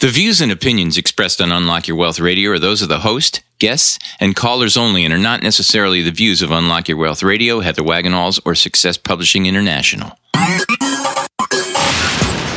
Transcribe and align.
The 0.00 0.08
views 0.08 0.40
and 0.40 0.50
opinions 0.50 0.96
expressed 0.96 1.42
on 1.42 1.52
Unlock 1.52 1.86
Your 1.86 1.94
Wealth 1.98 2.18
Radio 2.18 2.52
are 2.52 2.58
those 2.58 2.80
of 2.80 2.88
the 2.88 3.00
host, 3.00 3.42
guests, 3.58 3.98
and 4.18 4.34
callers 4.34 4.78
only 4.78 5.04
and 5.04 5.12
are 5.12 5.18
not 5.18 5.42
necessarily 5.42 6.00
the 6.00 6.10
views 6.10 6.40
of 6.40 6.50
Unlock 6.50 6.88
Your 6.88 6.96
Wealth 6.96 7.22
Radio, 7.22 7.60
Heather 7.60 7.82
Wagenhals, 7.82 8.40
or 8.46 8.54
Success 8.54 8.96
Publishing 8.96 9.44
International. 9.44 10.18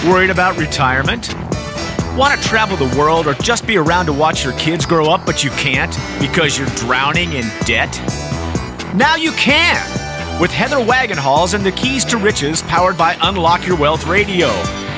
Worried 0.08 0.30
about 0.30 0.58
retirement? 0.58 1.36
Want 2.16 2.34
to 2.42 2.48
travel 2.48 2.78
the 2.78 2.98
world 2.98 3.28
or 3.28 3.34
just 3.34 3.68
be 3.68 3.76
around 3.76 4.06
to 4.06 4.14
watch 4.14 4.46
your 4.46 4.58
kids 4.58 4.86
grow 4.86 5.08
up, 5.12 5.26
but 5.26 5.44
you 5.44 5.50
can't 5.50 5.94
because 6.22 6.58
you're 6.58 6.70
drowning 6.78 7.34
in 7.34 7.46
debt? 7.66 7.92
Now 8.96 9.18
you 9.18 9.34
can! 9.34 10.40
With 10.40 10.52
Heather 10.52 10.78
Wagenhals 10.78 11.54
and 11.54 11.66
the 11.66 11.74
Keys 11.74 12.06
to 12.06 12.18
Riches 12.18 12.62
powered 12.62 12.98
by 12.98 13.18
Unlock 13.20 13.68
Your 13.68 13.76
Wealth 13.76 14.08
Radio. 14.08 14.48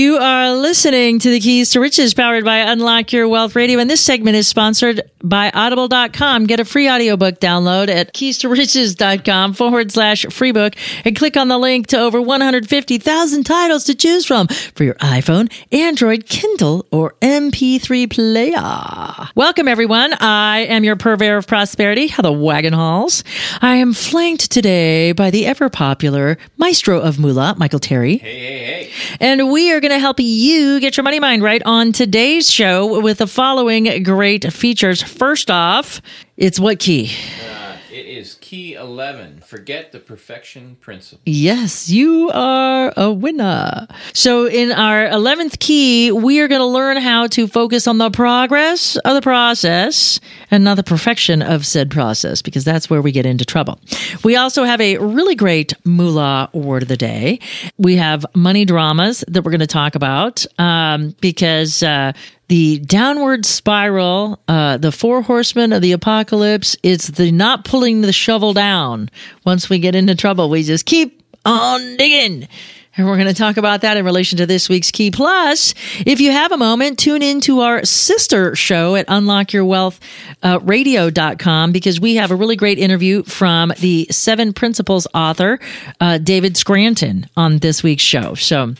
You 0.00 0.16
are 0.16 0.56
listening 0.56 1.18
to 1.18 1.28
the 1.28 1.38
Keys 1.40 1.72
to 1.72 1.80
Riches 1.80 2.14
powered 2.14 2.42
by 2.42 2.56
Unlock 2.56 3.12
Your 3.12 3.28
Wealth 3.28 3.54
Radio. 3.54 3.78
And 3.78 3.90
this 3.90 4.00
segment 4.00 4.34
is 4.34 4.48
sponsored 4.48 5.02
by 5.22 5.50
audible.com. 5.52 6.46
Get 6.46 6.58
a 6.58 6.64
free 6.64 6.88
audiobook 6.88 7.38
download 7.38 7.88
at 7.88 8.14
keys 8.14 8.38
to 8.38 8.48
riches.com 8.48 9.52
forward 9.52 9.92
slash 9.92 10.24
free 10.30 10.52
book 10.52 10.74
and 11.04 11.14
click 11.14 11.36
on 11.36 11.48
the 11.48 11.58
link 11.58 11.88
to 11.88 11.98
over 11.98 12.18
150,000 12.18 13.44
titles 13.44 13.84
to 13.84 13.94
choose 13.94 14.24
from 14.24 14.48
for 14.48 14.84
your 14.84 14.94
iPhone, 14.94 15.52
Android, 15.70 16.24
Kindle, 16.24 16.86
or 16.90 17.14
MP3 17.20 18.10
player. 18.10 19.28
Welcome, 19.34 19.68
everyone. 19.68 20.14
I 20.14 20.60
am 20.60 20.82
your 20.82 20.96
purveyor 20.96 21.36
of 21.36 21.46
prosperity, 21.46 22.08
the 22.20 22.32
Wagon 22.32 22.72
Wagenhals. 22.72 23.22
I 23.60 23.76
am 23.76 23.92
flanked 23.92 24.50
today 24.50 25.12
by 25.12 25.30
the 25.30 25.44
ever 25.44 25.68
popular 25.68 26.38
maestro 26.56 27.00
of 27.00 27.18
moolah, 27.18 27.54
Michael 27.58 27.78
Terry. 27.78 28.16
Hey, 28.16 28.38
hey, 28.38 28.58
hey. 28.64 28.90
And 29.20 29.50
we 29.50 29.72
are 29.72 29.80
going 29.80 29.89
to 29.90 29.98
help 29.98 30.18
you 30.20 30.80
get 30.80 30.96
your 30.96 31.04
money 31.04 31.20
mind 31.20 31.42
right 31.42 31.62
on 31.64 31.92
today's 31.92 32.50
show 32.50 33.00
with 33.00 33.18
the 33.18 33.26
following 33.26 34.02
great 34.02 34.52
features. 34.52 35.02
First 35.02 35.50
off, 35.50 36.00
it's 36.36 36.58
what 36.60 36.78
key? 36.78 37.12
Uh, 37.44 37.69
it 37.92 38.06
is 38.06 38.34
key 38.40 38.74
11. 38.74 39.40
Forget 39.40 39.92
the 39.92 39.98
perfection 39.98 40.76
principle. 40.80 41.20
Yes, 41.26 41.90
you 41.90 42.30
are 42.32 42.92
a 42.96 43.12
winner. 43.12 43.86
So, 44.12 44.46
in 44.46 44.72
our 44.72 45.06
11th 45.08 45.58
key, 45.58 46.12
we 46.12 46.40
are 46.40 46.48
going 46.48 46.60
to 46.60 46.66
learn 46.66 46.96
how 46.98 47.26
to 47.28 47.46
focus 47.46 47.86
on 47.86 47.98
the 47.98 48.10
progress 48.10 48.96
of 48.96 49.14
the 49.14 49.22
process 49.22 50.20
and 50.50 50.64
not 50.64 50.76
the 50.76 50.82
perfection 50.82 51.42
of 51.42 51.66
said 51.66 51.90
process, 51.90 52.42
because 52.42 52.64
that's 52.64 52.88
where 52.88 53.02
we 53.02 53.12
get 53.12 53.26
into 53.26 53.44
trouble. 53.44 53.80
We 54.24 54.36
also 54.36 54.64
have 54.64 54.80
a 54.80 54.98
really 54.98 55.34
great 55.34 55.72
moolah 55.84 56.50
word 56.52 56.82
of 56.82 56.88
the 56.88 56.96
day. 56.96 57.40
We 57.78 57.96
have 57.96 58.24
money 58.34 58.64
dramas 58.64 59.24
that 59.28 59.44
we're 59.44 59.52
going 59.52 59.60
to 59.60 59.66
talk 59.66 59.94
about 59.94 60.46
um, 60.58 61.14
because. 61.20 61.82
Uh, 61.82 62.12
the 62.50 62.78
downward 62.80 63.46
spiral, 63.46 64.38
uh, 64.48 64.76
the 64.76 64.90
four 64.90 65.22
horsemen 65.22 65.72
of 65.72 65.82
the 65.82 65.92
apocalypse, 65.92 66.76
it's 66.82 67.06
the 67.06 67.30
not 67.30 67.64
pulling 67.64 68.00
the 68.00 68.12
shovel 68.12 68.52
down. 68.52 69.08
Once 69.46 69.70
we 69.70 69.78
get 69.78 69.94
into 69.94 70.16
trouble, 70.16 70.50
we 70.50 70.64
just 70.64 70.84
keep 70.84 71.22
on 71.44 71.96
digging. 71.96 72.48
And 72.96 73.06
we're 73.06 73.14
going 73.14 73.28
to 73.28 73.34
talk 73.34 73.56
about 73.56 73.82
that 73.82 73.96
in 73.96 74.04
relation 74.04 74.38
to 74.38 74.46
this 74.46 74.68
week's 74.68 74.90
key. 74.90 75.12
Plus, 75.12 75.74
if 76.04 76.20
you 76.20 76.32
have 76.32 76.50
a 76.50 76.56
moment, 76.56 76.98
tune 76.98 77.22
in 77.22 77.40
to 77.42 77.60
our 77.60 77.84
sister 77.84 78.56
show 78.56 78.96
at 78.96 79.06
unlockyourwealthradio.com 79.06 81.70
because 81.70 82.00
we 82.00 82.16
have 82.16 82.32
a 82.32 82.34
really 82.34 82.56
great 82.56 82.80
interview 82.80 83.22
from 83.22 83.72
the 83.78 84.08
Seven 84.10 84.52
Principles 84.52 85.06
author, 85.14 85.60
uh, 86.00 86.18
David 86.18 86.56
Scranton, 86.56 87.28
on 87.36 87.58
this 87.58 87.84
week's 87.84 88.02
show. 88.02 88.34
So, 88.34 88.74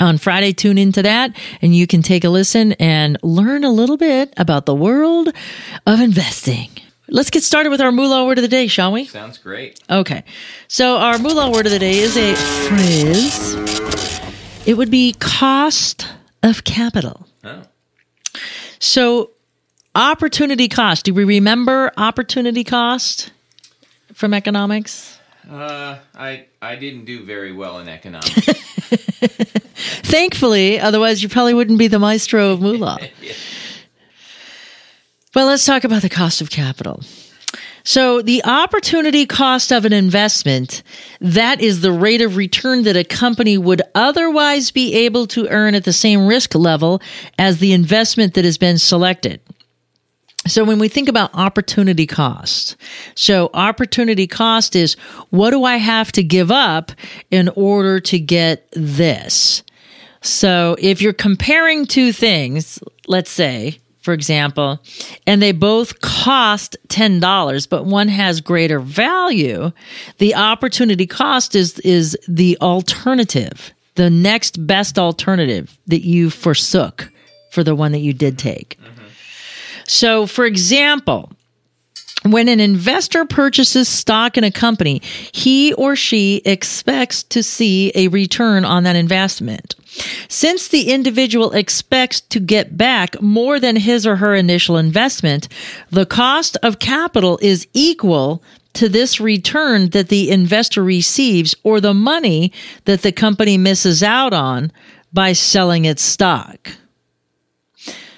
on 0.00 0.18
Friday, 0.18 0.52
tune 0.52 0.78
into 0.78 1.02
that 1.02 1.36
and 1.62 1.74
you 1.74 1.86
can 1.86 2.02
take 2.02 2.24
a 2.24 2.28
listen 2.28 2.72
and 2.74 3.18
learn 3.22 3.64
a 3.64 3.70
little 3.70 3.96
bit 3.96 4.32
about 4.36 4.66
the 4.66 4.74
world 4.74 5.28
of 5.86 6.00
investing. 6.00 6.70
Let's 7.08 7.30
get 7.30 7.44
started 7.44 7.70
with 7.70 7.80
our 7.80 7.92
moolah 7.92 8.26
word 8.26 8.38
of 8.38 8.42
the 8.42 8.48
day, 8.48 8.66
shall 8.66 8.90
we? 8.92 9.04
Sounds 9.04 9.38
great. 9.38 9.80
Okay. 9.88 10.24
So, 10.66 10.96
our 10.96 11.18
moolah 11.18 11.50
word 11.50 11.66
of 11.66 11.72
the 11.72 11.78
day 11.78 11.98
is 11.98 12.16
a 12.16 12.34
phrase. 12.34 13.54
It 14.66 14.74
would 14.76 14.90
be 14.90 15.14
cost 15.20 16.08
of 16.42 16.64
capital. 16.64 17.28
Oh. 17.44 17.62
So, 18.80 19.30
opportunity 19.94 20.68
cost. 20.68 21.04
Do 21.04 21.14
we 21.14 21.22
remember 21.22 21.92
opportunity 21.96 22.64
cost 22.64 23.30
from 24.12 24.34
economics? 24.34 25.15
Uh, 25.50 25.98
I 26.14 26.46
I 26.60 26.76
didn't 26.76 27.04
do 27.04 27.24
very 27.24 27.52
well 27.52 27.78
in 27.78 27.88
economics. 27.88 28.46
Thankfully, 30.02 30.80
otherwise, 30.80 31.22
you 31.22 31.28
probably 31.28 31.54
wouldn't 31.54 31.78
be 31.78 31.88
the 31.88 31.98
maestro 31.98 32.50
of 32.50 32.60
moolah. 32.60 32.98
Well, 35.34 35.48
let's 35.48 35.66
talk 35.66 35.84
about 35.84 36.00
the 36.00 36.08
cost 36.08 36.40
of 36.40 36.48
capital. 36.48 37.02
So, 37.84 38.22
the 38.22 38.42
opportunity 38.46 39.26
cost 39.26 39.70
of 39.70 39.84
an 39.84 39.92
investment, 39.92 40.82
that 41.20 41.60
is 41.60 41.82
the 41.82 41.92
rate 41.92 42.22
of 42.22 42.36
return 42.36 42.84
that 42.84 42.96
a 42.96 43.04
company 43.04 43.58
would 43.58 43.82
otherwise 43.94 44.70
be 44.70 44.94
able 44.94 45.26
to 45.26 45.46
earn 45.48 45.74
at 45.74 45.84
the 45.84 45.92
same 45.92 46.26
risk 46.26 46.54
level 46.54 47.02
as 47.38 47.58
the 47.58 47.74
investment 47.74 48.32
that 48.32 48.46
has 48.46 48.56
been 48.56 48.78
selected. 48.78 49.42
So 50.46 50.64
when 50.64 50.78
we 50.78 50.88
think 50.88 51.08
about 51.08 51.34
opportunity 51.34 52.06
cost, 52.06 52.76
so 53.14 53.50
opportunity 53.54 54.26
cost 54.26 54.76
is 54.76 54.94
what 55.30 55.50
do 55.50 55.64
I 55.64 55.76
have 55.76 56.12
to 56.12 56.22
give 56.22 56.50
up 56.50 56.92
in 57.30 57.48
order 57.50 58.00
to 58.00 58.18
get 58.18 58.68
this? 58.72 59.62
So 60.22 60.76
if 60.78 61.02
you're 61.02 61.12
comparing 61.12 61.86
two 61.86 62.12
things, 62.12 62.78
let's 63.06 63.30
say, 63.30 63.78
for 64.00 64.12
example, 64.12 64.80
and 65.26 65.42
they 65.42 65.52
both 65.52 66.00
cost 66.00 66.76
$10, 66.88 67.68
but 67.68 67.86
one 67.86 68.08
has 68.08 68.40
greater 68.40 68.78
value, 68.78 69.72
the 70.18 70.34
opportunity 70.34 71.06
cost 71.06 71.56
is, 71.56 71.80
is 71.80 72.16
the 72.28 72.56
alternative, 72.60 73.72
the 73.96 74.10
next 74.10 74.64
best 74.64 74.98
alternative 74.98 75.76
that 75.88 76.04
you 76.04 76.30
forsook 76.30 77.10
for 77.50 77.64
the 77.64 77.74
one 77.74 77.92
that 77.92 77.98
you 77.98 78.12
did 78.12 78.38
take. 78.38 78.78
So, 79.86 80.26
for 80.26 80.44
example, 80.44 81.30
when 82.24 82.48
an 82.48 82.60
investor 82.60 83.24
purchases 83.24 83.88
stock 83.88 84.36
in 84.36 84.44
a 84.44 84.50
company, 84.50 85.00
he 85.32 85.72
or 85.74 85.94
she 85.94 86.42
expects 86.44 87.22
to 87.24 87.42
see 87.42 87.92
a 87.94 88.08
return 88.08 88.64
on 88.64 88.82
that 88.82 88.96
investment. 88.96 89.74
Since 90.28 90.68
the 90.68 90.90
individual 90.90 91.52
expects 91.52 92.20
to 92.20 92.40
get 92.40 92.76
back 92.76 93.20
more 93.22 93.60
than 93.60 93.76
his 93.76 94.06
or 94.06 94.16
her 94.16 94.34
initial 94.34 94.76
investment, 94.76 95.48
the 95.90 96.06
cost 96.06 96.56
of 96.62 96.78
capital 96.78 97.38
is 97.40 97.66
equal 97.72 98.42
to 98.74 98.88
this 98.88 99.20
return 99.20 99.90
that 99.90 100.08
the 100.08 100.30
investor 100.30 100.84
receives 100.84 101.54
or 101.62 101.80
the 101.80 101.94
money 101.94 102.52
that 102.84 103.02
the 103.02 103.12
company 103.12 103.56
misses 103.56 104.02
out 104.02 104.34
on 104.34 104.70
by 105.12 105.32
selling 105.32 105.86
its 105.86 106.02
stock. 106.02 106.72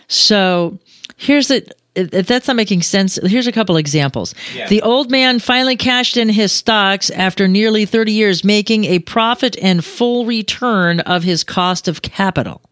So 0.08 0.78
here's 1.18 1.50
it. 1.50 1.74
If 1.94 2.28
that's 2.28 2.46
not 2.46 2.54
making 2.56 2.82
sense, 2.82 3.18
here's 3.24 3.48
a 3.48 3.52
couple 3.52 3.76
examples. 3.76 4.32
Yeah. 4.54 4.68
The 4.68 4.82
old 4.82 5.10
man 5.10 5.40
finally 5.40 5.76
cashed 5.76 6.16
in 6.16 6.28
his 6.28 6.52
stocks 6.52 7.10
after 7.10 7.48
nearly 7.48 7.86
30 7.86 8.12
years, 8.12 8.44
making 8.44 8.84
a 8.84 9.00
profit 9.00 9.56
and 9.60 9.84
full 9.84 10.24
return 10.24 11.00
of 11.00 11.24
his 11.24 11.42
cost 11.42 11.88
of 11.88 12.00
capital. 12.02 12.62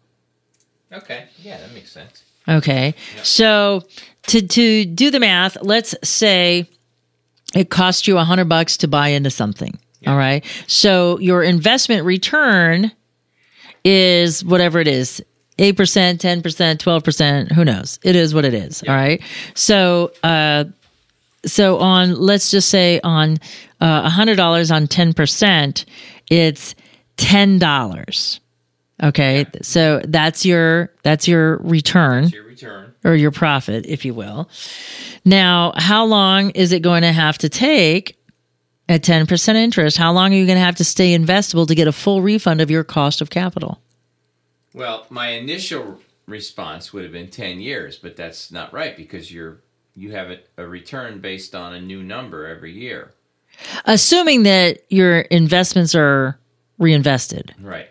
okay. 0.93 1.25
Yeah, 1.43 1.57
that 1.57 1.73
makes 1.73 1.91
sense. 1.91 2.23
Okay. 2.47 2.95
So 3.23 3.83
to 4.27 4.47
to 4.47 4.85
do 4.85 5.11
the 5.11 5.19
math, 5.19 5.57
let's 5.61 5.93
say 6.03 6.69
it 7.53 7.69
cost 7.69 8.07
you 8.07 8.17
a 8.17 8.23
hundred 8.23 8.47
bucks 8.47 8.77
to 8.77 8.87
buy 8.87 9.09
into 9.09 9.29
something. 9.29 9.77
All 10.05 10.15
right. 10.17 10.45
So 10.67 11.19
your 11.19 11.43
investment 11.43 12.05
return 12.05 12.91
is 13.83 14.43
whatever 14.45 14.79
it 14.79 14.87
is. 14.87 15.21
8%, 15.57 15.73
10%, 16.17 16.41
12%, 16.77 17.51
who 17.51 17.65
knows? 17.65 17.99
It 18.03 18.15
is 18.15 18.33
what 18.33 18.45
it 18.45 18.53
is. 18.53 18.83
All 18.87 18.93
right. 18.95 19.21
So, 19.55 20.11
uh, 20.23 20.65
so 21.45 21.77
on, 21.79 22.15
let's 22.15 22.51
just 22.51 22.69
say 22.69 22.99
on 23.03 23.37
uh, 23.81 24.09
$100 24.09 24.75
on 24.75 24.87
10%, 24.87 25.85
it's 26.29 26.75
ten 27.15 27.57
dollars. 27.57 28.39
Okay, 29.01 29.45
so 29.61 30.01
that's 30.05 30.45
your 30.45 30.91
that's 31.03 31.27
your 31.27 31.57
return 31.57 32.27
Your 32.29 32.43
return. 32.43 32.93
or 33.03 33.15
your 33.15 33.31
profit, 33.31 33.85
if 33.87 34.05
you 34.05 34.13
will. 34.13 34.49
Now, 35.23 35.73
how 35.77 36.05
long 36.05 36.49
is 36.51 36.71
it 36.73 36.81
going 36.81 37.03
to 37.03 37.11
have 37.11 37.37
to 37.39 37.49
take 37.49 38.17
at 38.89 39.03
ten 39.03 39.25
percent 39.25 39.57
interest? 39.57 39.97
How 39.97 40.11
long 40.11 40.33
are 40.33 40.35
you 40.37 40.45
going 40.45 40.57
to 40.57 40.63
have 40.65 40.75
to 40.77 40.83
stay 40.83 41.17
investable 41.17 41.65
to 41.67 41.75
get 41.75 41.87
a 41.87 41.91
full 41.91 42.21
refund 42.21 42.59
of 42.59 42.69
your 42.69 42.83
cost 42.83 43.21
of 43.21 43.29
capital? 43.29 43.79
Well, 44.77 45.07
my 45.09 45.29
initial 45.29 45.99
response 46.27 46.93
would 46.93 47.03
have 47.03 47.11
been 47.11 47.29
10 47.29 47.59
years, 47.59 47.97
but 47.97 48.15
that's 48.15 48.51
not 48.51 48.71
right 48.73 48.95
because 48.95 49.33
you're 49.33 49.61
you 49.95 50.11
have 50.11 50.29
a, 50.29 50.37
a 50.57 50.67
return 50.67 51.19
based 51.19 51.55
on 51.55 51.73
a 51.73 51.81
new 51.81 52.03
number 52.03 52.45
every 52.45 52.71
year. 52.71 53.13
Assuming 53.85 54.43
that 54.43 54.83
your 54.89 55.21
investments 55.21 55.95
are 55.95 56.37
reinvested. 56.77 57.55
Right. 57.59 57.89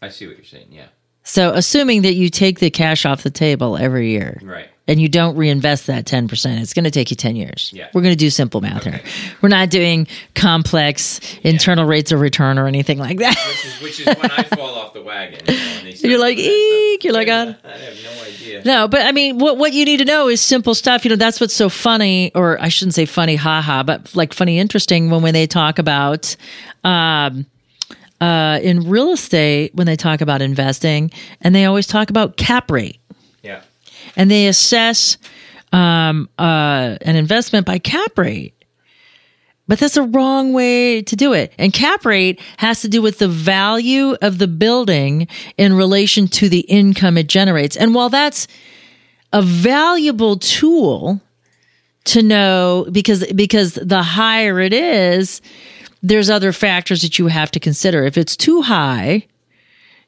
I 0.00 0.08
see 0.08 0.26
what 0.26 0.36
you're 0.36 0.46
saying. 0.46 0.68
Yeah. 0.70 0.86
So, 1.24 1.52
assuming 1.52 2.02
that 2.02 2.14
you 2.14 2.30
take 2.30 2.60
the 2.60 2.70
cash 2.70 3.04
off 3.04 3.22
the 3.22 3.30
table 3.30 3.76
every 3.76 4.10
year 4.10 4.40
Right. 4.42 4.70
And 4.88 5.00
you 5.00 5.08
don't 5.08 5.36
reinvest 5.36 5.86
that 5.88 6.04
10%, 6.04 6.60
it's 6.60 6.72
going 6.72 6.84
to 6.84 6.90
take 6.90 7.10
you 7.10 7.16
10 7.16 7.34
years. 7.36 7.70
Yeah. 7.74 7.88
We're 7.92 8.02
going 8.02 8.12
to 8.12 8.16
do 8.16 8.30
simple 8.30 8.60
math 8.60 8.84
here. 8.84 9.00
We're 9.42 9.48
not 9.48 9.68
doing 9.70 10.06
complex 10.34 11.20
internal 11.42 11.84
rates 11.84 12.12
of 12.12 12.20
return 12.20 12.58
or 12.58 12.66
anything 12.66 12.98
like 12.98 13.18
that. 13.18 13.36
Which 13.48 13.64
is 13.66 13.80
which 13.82 14.00
is 14.00 14.06
when 14.06 14.30
I 14.30 14.42
fall 14.56 14.74
off 14.76 14.92
the 14.92 15.02
wagon. 15.02 15.40
You 15.46 15.54
know, 15.54 15.90
you're 16.10 16.18
like, 16.20 16.38
eek. 16.38 17.02
You're 17.04 17.12
like. 17.12 17.26
"God." 17.26 17.56
I 17.64 17.68
have 17.78 17.94
no 18.04 18.22
idea. 18.22 18.62
No, 18.64 18.88
but 18.88 19.00
I 19.02 19.12
mean, 19.12 19.38
what 19.38 19.58
what 19.58 19.72
you 19.72 19.84
need 19.84 19.96
to 19.98 20.04
know 20.04 20.28
is 20.28 20.40
simple 20.40 20.74
stuff. 20.74 21.04
You 21.04 21.10
know, 21.10 21.16
that's 21.16 21.40
what's 21.40 21.54
so 21.54 21.68
funny, 21.68 22.32
or 22.34 22.60
I 22.60 22.68
shouldn't 22.68 22.94
say 22.94 23.06
funny, 23.06 23.36
haha, 23.36 23.82
but 23.82 24.14
like 24.14 24.32
funny, 24.32 24.58
interesting 24.58 25.10
when 25.10 25.22
when 25.22 25.34
they 25.34 25.46
talk 25.46 25.78
about, 25.80 26.36
um, 26.84 27.46
uh, 28.20 28.58
in 28.62 28.88
real 28.88 29.10
estate 29.10 29.74
when 29.74 29.86
they 29.86 29.96
talk 29.96 30.20
about 30.20 30.42
investing, 30.42 31.10
and 31.40 31.54
they 31.54 31.64
always 31.64 31.86
talk 31.86 32.08
about 32.10 32.36
cap 32.36 32.70
rate, 32.70 32.98
Yeah. 33.05 33.05
And 34.16 34.30
they 34.30 34.46
assess 34.46 35.18
um, 35.72 36.28
uh, 36.38 36.96
an 37.02 37.16
investment 37.16 37.66
by 37.66 37.78
cap 37.78 38.18
rate. 38.18 38.54
But 39.68 39.80
that's 39.80 39.96
a 39.96 40.02
wrong 40.02 40.52
way 40.52 41.02
to 41.02 41.16
do 41.16 41.32
it. 41.32 41.52
And 41.58 41.72
cap 41.72 42.04
rate 42.04 42.40
has 42.58 42.82
to 42.82 42.88
do 42.88 43.02
with 43.02 43.18
the 43.18 43.28
value 43.28 44.16
of 44.22 44.38
the 44.38 44.46
building 44.46 45.26
in 45.56 45.72
relation 45.74 46.28
to 46.28 46.48
the 46.48 46.60
income 46.60 47.18
it 47.18 47.26
generates. 47.26 47.76
And 47.76 47.94
while 47.94 48.08
that's 48.08 48.46
a 49.32 49.42
valuable 49.42 50.36
tool 50.36 51.20
to 52.04 52.22
know 52.22 52.86
because 52.92 53.26
because 53.32 53.74
the 53.74 54.02
higher 54.02 54.60
it 54.60 54.72
is, 54.72 55.42
there's 56.00 56.30
other 56.30 56.52
factors 56.52 57.02
that 57.02 57.18
you 57.18 57.26
have 57.26 57.50
to 57.50 57.60
consider. 57.60 58.04
If 58.04 58.16
it's 58.16 58.36
too 58.36 58.62
high, 58.62 59.26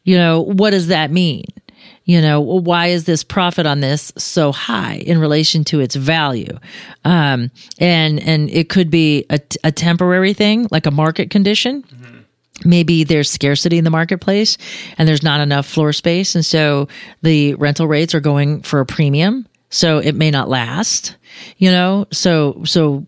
you 0.04 0.16
know, 0.16 0.40
what 0.40 0.70
does 0.70 0.86
that 0.86 1.10
mean? 1.10 1.44
You 2.08 2.22
know, 2.22 2.40
why 2.40 2.86
is 2.86 3.04
this 3.04 3.22
profit 3.22 3.66
on 3.66 3.80
this 3.80 4.14
so 4.16 4.50
high 4.50 4.94
in 4.94 5.18
relation 5.18 5.62
to 5.64 5.80
its 5.80 5.94
value? 5.94 6.58
Um, 7.04 7.50
and 7.78 8.18
and 8.20 8.48
it 8.48 8.70
could 8.70 8.90
be 8.90 9.26
a, 9.28 9.38
a 9.62 9.70
temporary 9.70 10.32
thing, 10.32 10.68
like 10.70 10.86
a 10.86 10.90
market 10.90 11.28
condition. 11.28 11.84
Maybe 12.64 13.04
there's 13.04 13.30
scarcity 13.30 13.76
in 13.76 13.84
the 13.84 13.90
marketplace, 13.90 14.56
and 14.96 15.06
there's 15.06 15.22
not 15.22 15.42
enough 15.42 15.66
floor 15.66 15.92
space, 15.92 16.34
and 16.34 16.46
so 16.46 16.88
the 17.20 17.52
rental 17.56 17.86
rates 17.86 18.14
are 18.14 18.20
going 18.20 18.62
for 18.62 18.80
a 18.80 18.86
premium. 18.86 19.46
So 19.68 19.98
it 19.98 20.14
may 20.14 20.30
not 20.30 20.48
last. 20.48 21.14
You 21.58 21.70
know, 21.70 22.06
so 22.10 22.62
so 22.64 23.06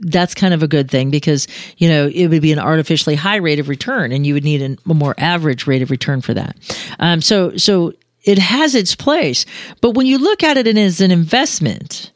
that's 0.00 0.34
kind 0.34 0.52
of 0.52 0.64
a 0.64 0.68
good 0.68 0.90
thing 0.90 1.12
because 1.12 1.46
you 1.78 1.88
know 1.88 2.08
it 2.08 2.26
would 2.26 2.42
be 2.42 2.52
an 2.52 2.58
artificially 2.58 3.14
high 3.14 3.36
rate 3.36 3.60
of 3.60 3.68
return 3.68 4.10
and 4.10 4.26
you 4.26 4.34
would 4.34 4.42
need 4.42 4.60
an, 4.60 4.76
a 4.90 4.92
more 4.92 5.14
average 5.18 5.68
rate 5.68 5.82
of 5.82 5.90
return 5.90 6.20
for 6.20 6.34
that 6.34 6.56
um, 6.98 7.22
so 7.22 7.56
so 7.56 7.94
it 8.24 8.38
has 8.38 8.74
its 8.74 8.94
place 8.94 9.46
but 9.80 9.92
when 9.92 10.06
you 10.06 10.18
look 10.18 10.42
at 10.42 10.56
it 10.56 10.66
as 10.66 11.00
an 11.00 11.10
investment 11.10 12.12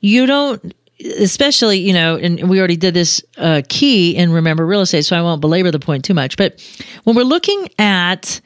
you 0.00 0.26
don't 0.26 0.74
especially 1.18 1.78
you 1.78 1.92
know 1.92 2.16
and 2.16 2.48
we 2.48 2.58
already 2.58 2.76
did 2.76 2.94
this 2.94 3.22
uh, 3.36 3.62
key 3.68 4.16
in 4.16 4.32
remember 4.32 4.64
real 4.64 4.80
estate 4.80 5.04
so 5.04 5.16
i 5.16 5.22
won't 5.22 5.40
belabor 5.40 5.70
the 5.70 5.78
point 5.78 6.04
too 6.04 6.14
much 6.14 6.36
but 6.36 6.60
when 7.04 7.14
we're 7.14 7.22
looking 7.22 7.68
at 7.78 8.40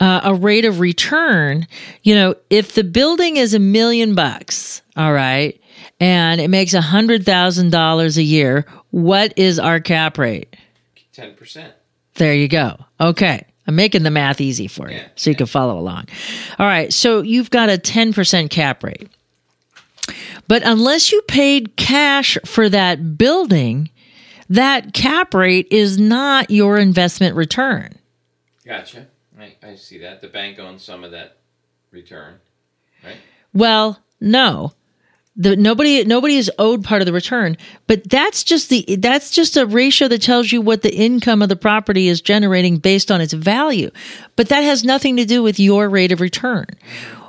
uh, 0.00 0.20
a 0.24 0.34
rate 0.34 0.64
of 0.64 0.80
return, 0.80 1.66
you 2.02 2.14
know, 2.14 2.34
if 2.48 2.74
the 2.74 2.82
building 2.82 3.36
is 3.36 3.52
a 3.54 3.58
million 3.58 4.14
bucks, 4.14 4.82
all 4.96 5.12
right, 5.12 5.60
and 6.00 6.40
it 6.40 6.48
makes 6.48 6.72
a 6.72 6.80
hundred 6.80 7.24
thousand 7.24 7.70
dollars 7.70 8.16
a 8.16 8.22
year, 8.22 8.64
what 8.90 9.34
is 9.36 9.58
our 9.58 9.78
cap 9.78 10.16
rate? 10.18 10.56
Ten 11.12 11.34
percent. 11.34 11.74
There 12.20 12.34
you 12.34 12.48
go. 12.48 12.76
Okay. 13.00 13.46
I'm 13.66 13.76
making 13.76 14.02
the 14.02 14.10
math 14.10 14.42
easy 14.42 14.66
for 14.66 14.90
you 14.90 14.96
Yeah, 14.96 15.08
so 15.16 15.30
you 15.30 15.36
can 15.36 15.46
follow 15.46 15.78
along. 15.78 16.08
All 16.58 16.66
right. 16.66 16.92
So 16.92 17.22
you've 17.22 17.48
got 17.48 17.70
a 17.70 17.78
10% 17.78 18.50
cap 18.50 18.84
rate. 18.84 19.08
But 20.46 20.62
unless 20.62 21.12
you 21.12 21.22
paid 21.22 21.76
cash 21.76 22.36
for 22.44 22.68
that 22.68 23.16
building, 23.16 23.88
that 24.50 24.92
cap 24.92 25.32
rate 25.32 25.68
is 25.70 25.98
not 25.98 26.50
your 26.50 26.76
investment 26.76 27.36
return. 27.36 27.94
Gotcha. 28.66 29.06
I, 29.38 29.54
I 29.62 29.76
see 29.76 29.96
that. 30.00 30.20
The 30.20 30.28
bank 30.28 30.58
owns 30.58 30.84
some 30.84 31.04
of 31.04 31.12
that 31.12 31.38
return, 31.90 32.34
right? 33.02 33.16
Well, 33.54 33.98
no. 34.20 34.74
The, 35.40 35.56
nobody 35.56 36.04
nobody 36.04 36.36
is 36.36 36.50
owed 36.58 36.84
part 36.84 37.00
of 37.00 37.06
the 37.06 37.14
return, 37.14 37.56
but 37.86 38.06
that's 38.10 38.44
just 38.44 38.68
the 38.68 38.84
that's 38.98 39.30
just 39.30 39.56
a 39.56 39.64
ratio 39.64 40.06
that 40.08 40.20
tells 40.20 40.52
you 40.52 40.60
what 40.60 40.82
the 40.82 40.94
income 40.94 41.40
of 41.40 41.48
the 41.48 41.56
property 41.56 42.08
is 42.08 42.20
generating 42.20 42.76
based 42.76 43.10
on 43.10 43.22
its 43.22 43.32
value. 43.32 43.90
But 44.36 44.50
that 44.50 44.60
has 44.60 44.84
nothing 44.84 45.16
to 45.16 45.24
do 45.24 45.42
with 45.42 45.58
your 45.58 45.88
rate 45.88 46.12
of 46.12 46.20
return. 46.20 46.66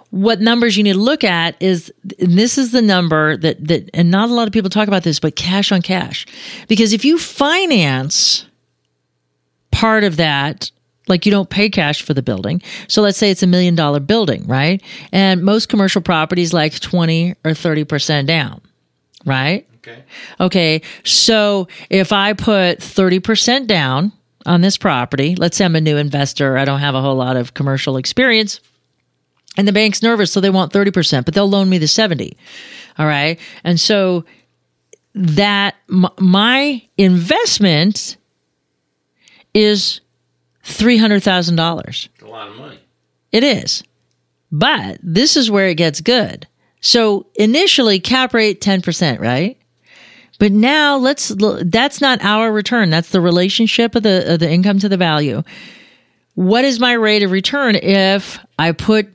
What 0.10 0.42
numbers 0.42 0.76
you 0.76 0.84
need 0.84 0.94
to 0.94 1.00
look 1.00 1.24
at 1.24 1.56
is 1.62 1.90
this 2.04 2.58
is 2.58 2.74
the 2.74 2.82
number 2.82 3.38
that 3.38 3.66
that 3.70 3.90
and 3.94 4.12
not 4.12 4.30
a 4.30 4.34
lot 4.34 4.46
of 4.46 4.52
people 4.52 4.70
talk 4.70 4.90
about 4.90 5.04
this, 5.04 5.22
but 5.22 5.38
cash 5.38 5.72
on 5.72 5.82
cash. 5.82 6.26
Because 6.68 6.92
if 6.92 7.06
you 7.06 7.18
finance 7.18 8.46
part 9.72 10.04
of 10.04 10.18
that 10.18 10.70
like 11.08 11.26
you 11.26 11.32
don't 11.32 11.50
pay 11.50 11.70
cash 11.70 12.02
for 12.02 12.14
the 12.14 12.22
building. 12.22 12.62
So 12.88 13.02
let's 13.02 13.18
say 13.18 13.32
it's 13.32 13.44
a 13.44 13.48
million 13.48 13.76
dollar 13.76 14.00
building, 14.00 14.46
right? 14.48 14.82
And 15.12 15.44
most 15.44 15.70
commercial 15.70 16.02
properties 16.02 16.54
like 16.54 16.80
20 16.80 17.32
or 17.44 17.52
30% 17.52 18.26
down, 18.26 18.62
right? 19.26 19.68
Okay. 19.78 20.04
Okay. 20.40 20.82
So 21.04 21.68
if 21.90 22.12
I 22.14 22.34
put 22.34 22.80
30% 22.80 23.68
down 23.68 24.12
on 24.46 24.62
this 24.62 24.78
property, 24.78 25.36
let's 25.36 25.58
say 25.58 25.66
I'm 25.66 25.76
a 25.76 25.82
new 25.82 25.98
investor, 25.98 26.58
I 26.58 26.66
don't 26.66 26.80
have 26.80 26.96
a 26.96 27.02
whole 27.02 27.16
lot 27.16 27.36
of 27.36 27.54
commercial 27.54 27.98
experience. 27.98 28.60
And 29.58 29.68
the 29.68 29.74
bank's 29.74 30.02
nervous, 30.02 30.32
so 30.32 30.40
they 30.40 30.50
want 30.50 30.72
30%, 30.72 31.26
but 31.26 31.34
they'll 31.34 31.50
loan 31.50 31.68
me 31.68 31.78
the 31.78 31.88
70. 31.88 32.38
All 32.98 33.06
right. 33.06 33.40
And 33.64 33.80
so 33.80 34.24
that 35.14 35.76
m- 35.90 36.08
my 36.20 36.82
investment 36.98 38.16
is 39.54 40.00
$300,000. 40.64 41.88
It's 41.88 42.22
a 42.22 42.28
lot 42.28 42.48
of 42.48 42.56
money. 42.56 42.80
It 43.32 43.44
is. 43.44 43.84
But 44.52 45.00
this 45.02 45.38
is 45.38 45.50
where 45.50 45.68
it 45.68 45.76
gets 45.76 46.02
good. 46.02 46.48
So 46.82 47.28
initially 47.36 48.00
cap 48.00 48.34
rate 48.34 48.60
10%, 48.62 49.20
right? 49.20 49.58
But 50.40 50.52
now 50.52 50.98
let's 50.98 51.30
look, 51.30 51.62
that's 51.66 52.02
not 52.02 52.24
our 52.24 52.52
return. 52.52 52.90
That's 52.90 53.10
the 53.12 53.22
relationship 53.22 53.94
of 53.96 54.02
the 54.04 54.34
of 54.34 54.40
the 54.40 54.50
income 54.50 54.80
to 54.80 54.90
the 54.90 54.98
value. 54.98 55.44
What 56.34 56.66
is 56.66 56.80
my 56.80 56.94
rate 56.94 57.22
of 57.22 57.30
return 57.30 57.76
if 57.76 58.40
I 58.58 58.72
put 58.72 59.08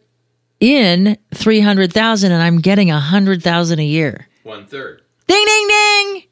in 0.61 1.19
300,000 1.35 2.31
and 2.31 2.41
I'm 2.43 2.61
getting 2.61 2.89
100,000 2.89 3.79
a 3.81 3.85
year? 3.85 4.29
One 4.45 4.67
third. 4.67 5.03
Ding 5.27 5.45
ding 5.45 5.69
ding. 5.69 6.23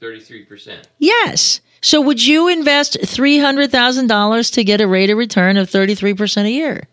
Thirty-three 0.00 0.44
percent. 0.46 0.88
Yes. 0.98 1.60
So 1.82 2.00
would 2.00 2.24
you 2.24 2.48
invest 2.48 2.98
$300,000 3.00 4.52
to 4.54 4.64
get 4.64 4.80
a 4.80 4.88
rate 4.88 5.10
of 5.10 5.18
return 5.18 5.56
of 5.56 5.68
33% 5.70 6.44
a 6.44 6.50
year? 6.50 6.88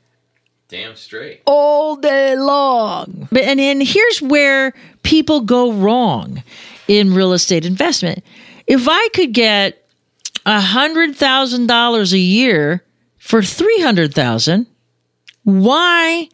Damn 0.70 0.96
straight. 0.96 1.42
all 1.46 1.96
day 1.98 2.36
long. 2.36 3.28
But 3.32 3.44
and, 3.44 3.60
and 3.60 3.84
here's 3.84 4.22
where 4.22 4.74
people 5.04 5.42
go 5.42 5.72
wrong 5.72 6.42
in 6.88 7.14
real 7.14 7.34
estate 7.34 7.64
investment. 7.66 8.24
If 8.66 8.88
I 8.90 9.08
could 9.14 9.34
get 9.34 9.88
a 10.46 10.60
hundred 10.60 11.16
thousand 11.16 11.68
dollars 11.68 12.12
a 12.14 12.18
year 12.18 12.84
for 13.18 13.44
three 13.44 13.82
hundred 13.82 14.16
thousand, 14.16 14.66
why 15.44 16.28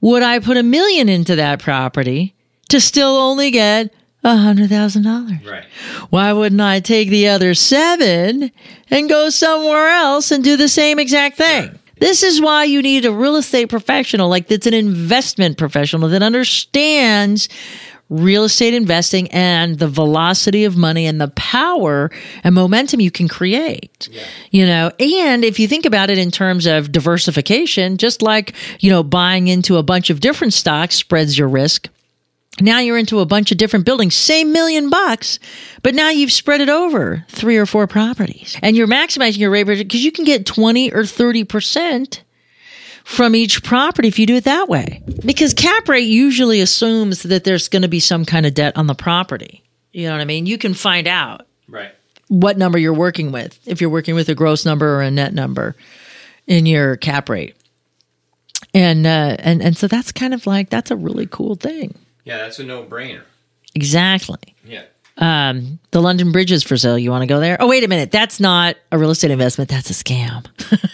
would 0.00 0.22
I 0.24 0.40
put 0.40 0.56
a 0.56 0.62
million 0.64 1.08
into 1.08 1.36
that 1.36 1.60
property 1.60 2.34
to 2.70 2.80
still 2.80 3.16
only 3.16 3.50
get 3.52 3.92
a 4.24 4.36
hundred 4.36 4.68
thousand 4.68 5.04
dollars? 5.04 5.44
Right. 5.46 5.64
Why 6.10 6.32
wouldn't 6.32 6.60
I 6.60 6.80
take 6.80 7.08
the 7.08 7.28
other 7.28 7.54
seven 7.54 8.50
and 8.90 9.08
go 9.08 9.30
somewhere 9.30 9.88
else 9.88 10.30
and 10.30 10.42
do 10.42 10.56
the 10.56 10.68
same 10.68 10.98
exact 10.98 11.36
thing? 11.36 11.78
This 12.00 12.22
is 12.22 12.40
why 12.40 12.64
you 12.64 12.80
need 12.80 13.04
a 13.04 13.12
real 13.12 13.36
estate 13.36 13.68
professional, 13.68 14.28
like 14.28 14.48
that's 14.48 14.66
an 14.66 14.74
investment 14.74 15.58
professional 15.58 16.08
that 16.08 16.22
understands 16.22 17.48
real 18.10 18.44
estate 18.44 18.72
investing 18.72 19.30
and 19.32 19.78
the 19.78 19.88
velocity 19.88 20.64
of 20.64 20.76
money 20.76 21.06
and 21.06 21.20
the 21.20 21.28
power 21.28 22.10
and 22.42 22.54
momentum 22.54 23.00
you 23.00 23.10
can 23.10 23.28
create. 23.28 24.08
You 24.50 24.66
know, 24.66 24.92
and 24.98 25.44
if 25.44 25.58
you 25.58 25.68
think 25.68 25.84
about 25.84 26.08
it 26.08 26.18
in 26.18 26.30
terms 26.30 26.66
of 26.66 26.90
diversification, 26.90 27.98
just 27.98 28.22
like, 28.22 28.54
you 28.80 28.90
know, 28.90 29.02
buying 29.02 29.48
into 29.48 29.76
a 29.76 29.82
bunch 29.82 30.08
of 30.08 30.20
different 30.20 30.54
stocks 30.54 30.94
spreads 30.94 31.36
your 31.36 31.48
risk. 31.48 31.88
Now 32.60 32.80
you're 32.80 32.98
into 32.98 33.20
a 33.20 33.26
bunch 33.26 33.52
of 33.52 33.58
different 33.58 33.84
buildings, 33.86 34.14
same 34.14 34.52
million 34.52 34.90
bucks, 34.90 35.38
but 35.82 35.94
now 35.94 36.10
you've 36.10 36.32
spread 36.32 36.60
it 36.60 36.68
over 36.68 37.24
three 37.28 37.56
or 37.56 37.66
four 37.66 37.86
properties 37.86 38.56
and 38.62 38.76
you're 38.76 38.88
maximizing 38.88 39.38
your 39.38 39.50
rate 39.50 39.64
because 39.64 40.04
you 40.04 40.12
can 40.12 40.24
get 40.24 40.44
20 40.46 40.92
or 40.92 41.02
30% 41.02 42.20
from 43.04 43.34
each 43.34 43.62
property 43.62 44.08
if 44.08 44.18
you 44.18 44.26
do 44.26 44.36
it 44.36 44.44
that 44.44 44.68
way. 44.68 45.02
Because 45.24 45.54
cap 45.54 45.88
rate 45.88 46.00
usually 46.08 46.60
assumes 46.60 47.22
that 47.22 47.44
there's 47.44 47.68
going 47.68 47.82
to 47.82 47.88
be 47.88 48.00
some 48.00 48.24
kind 48.24 48.44
of 48.44 48.54
debt 48.54 48.76
on 48.76 48.86
the 48.86 48.94
property. 48.94 49.62
You 49.92 50.06
know 50.06 50.12
what 50.12 50.20
I 50.20 50.24
mean? 50.26 50.46
You 50.46 50.58
can 50.58 50.74
find 50.74 51.06
out 51.08 51.46
Right. 51.68 51.92
what 52.28 52.58
number 52.58 52.78
you're 52.78 52.92
working 52.92 53.32
with, 53.32 53.58
if 53.66 53.80
you're 53.80 53.88
working 53.90 54.14
with 54.14 54.28
a 54.28 54.34
gross 54.34 54.64
number 54.66 54.96
or 54.96 55.02
a 55.02 55.10
net 55.10 55.32
number 55.32 55.74
in 56.46 56.66
your 56.66 56.96
cap 56.96 57.28
rate. 57.28 57.54
And 58.74 59.06
uh, 59.06 59.36
and 59.38 59.62
and 59.62 59.76
so 59.76 59.88
that's 59.88 60.12
kind 60.12 60.34
of 60.34 60.46
like 60.46 60.68
that's 60.68 60.90
a 60.90 60.96
really 60.96 61.26
cool 61.26 61.54
thing. 61.54 61.94
Yeah, 62.28 62.36
that's 62.36 62.58
a 62.58 62.64
no-brainer. 62.64 63.22
Exactly. 63.74 64.54
Yeah. 64.62 64.82
Um, 65.16 65.78
the 65.92 66.02
London 66.02 66.30
Bridge 66.30 66.52
is 66.52 66.62
for 66.62 66.76
sale. 66.76 66.98
You 66.98 67.10
want 67.10 67.22
to 67.22 67.26
go 67.26 67.40
there? 67.40 67.56
Oh, 67.58 67.66
wait 67.66 67.84
a 67.84 67.88
minute. 67.88 68.10
That's 68.10 68.38
not 68.38 68.76
a 68.92 68.98
real 68.98 69.10
estate 69.10 69.30
investment. 69.30 69.70
That's 69.70 69.88
a 69.88 69.94
scam. 69.94 70.46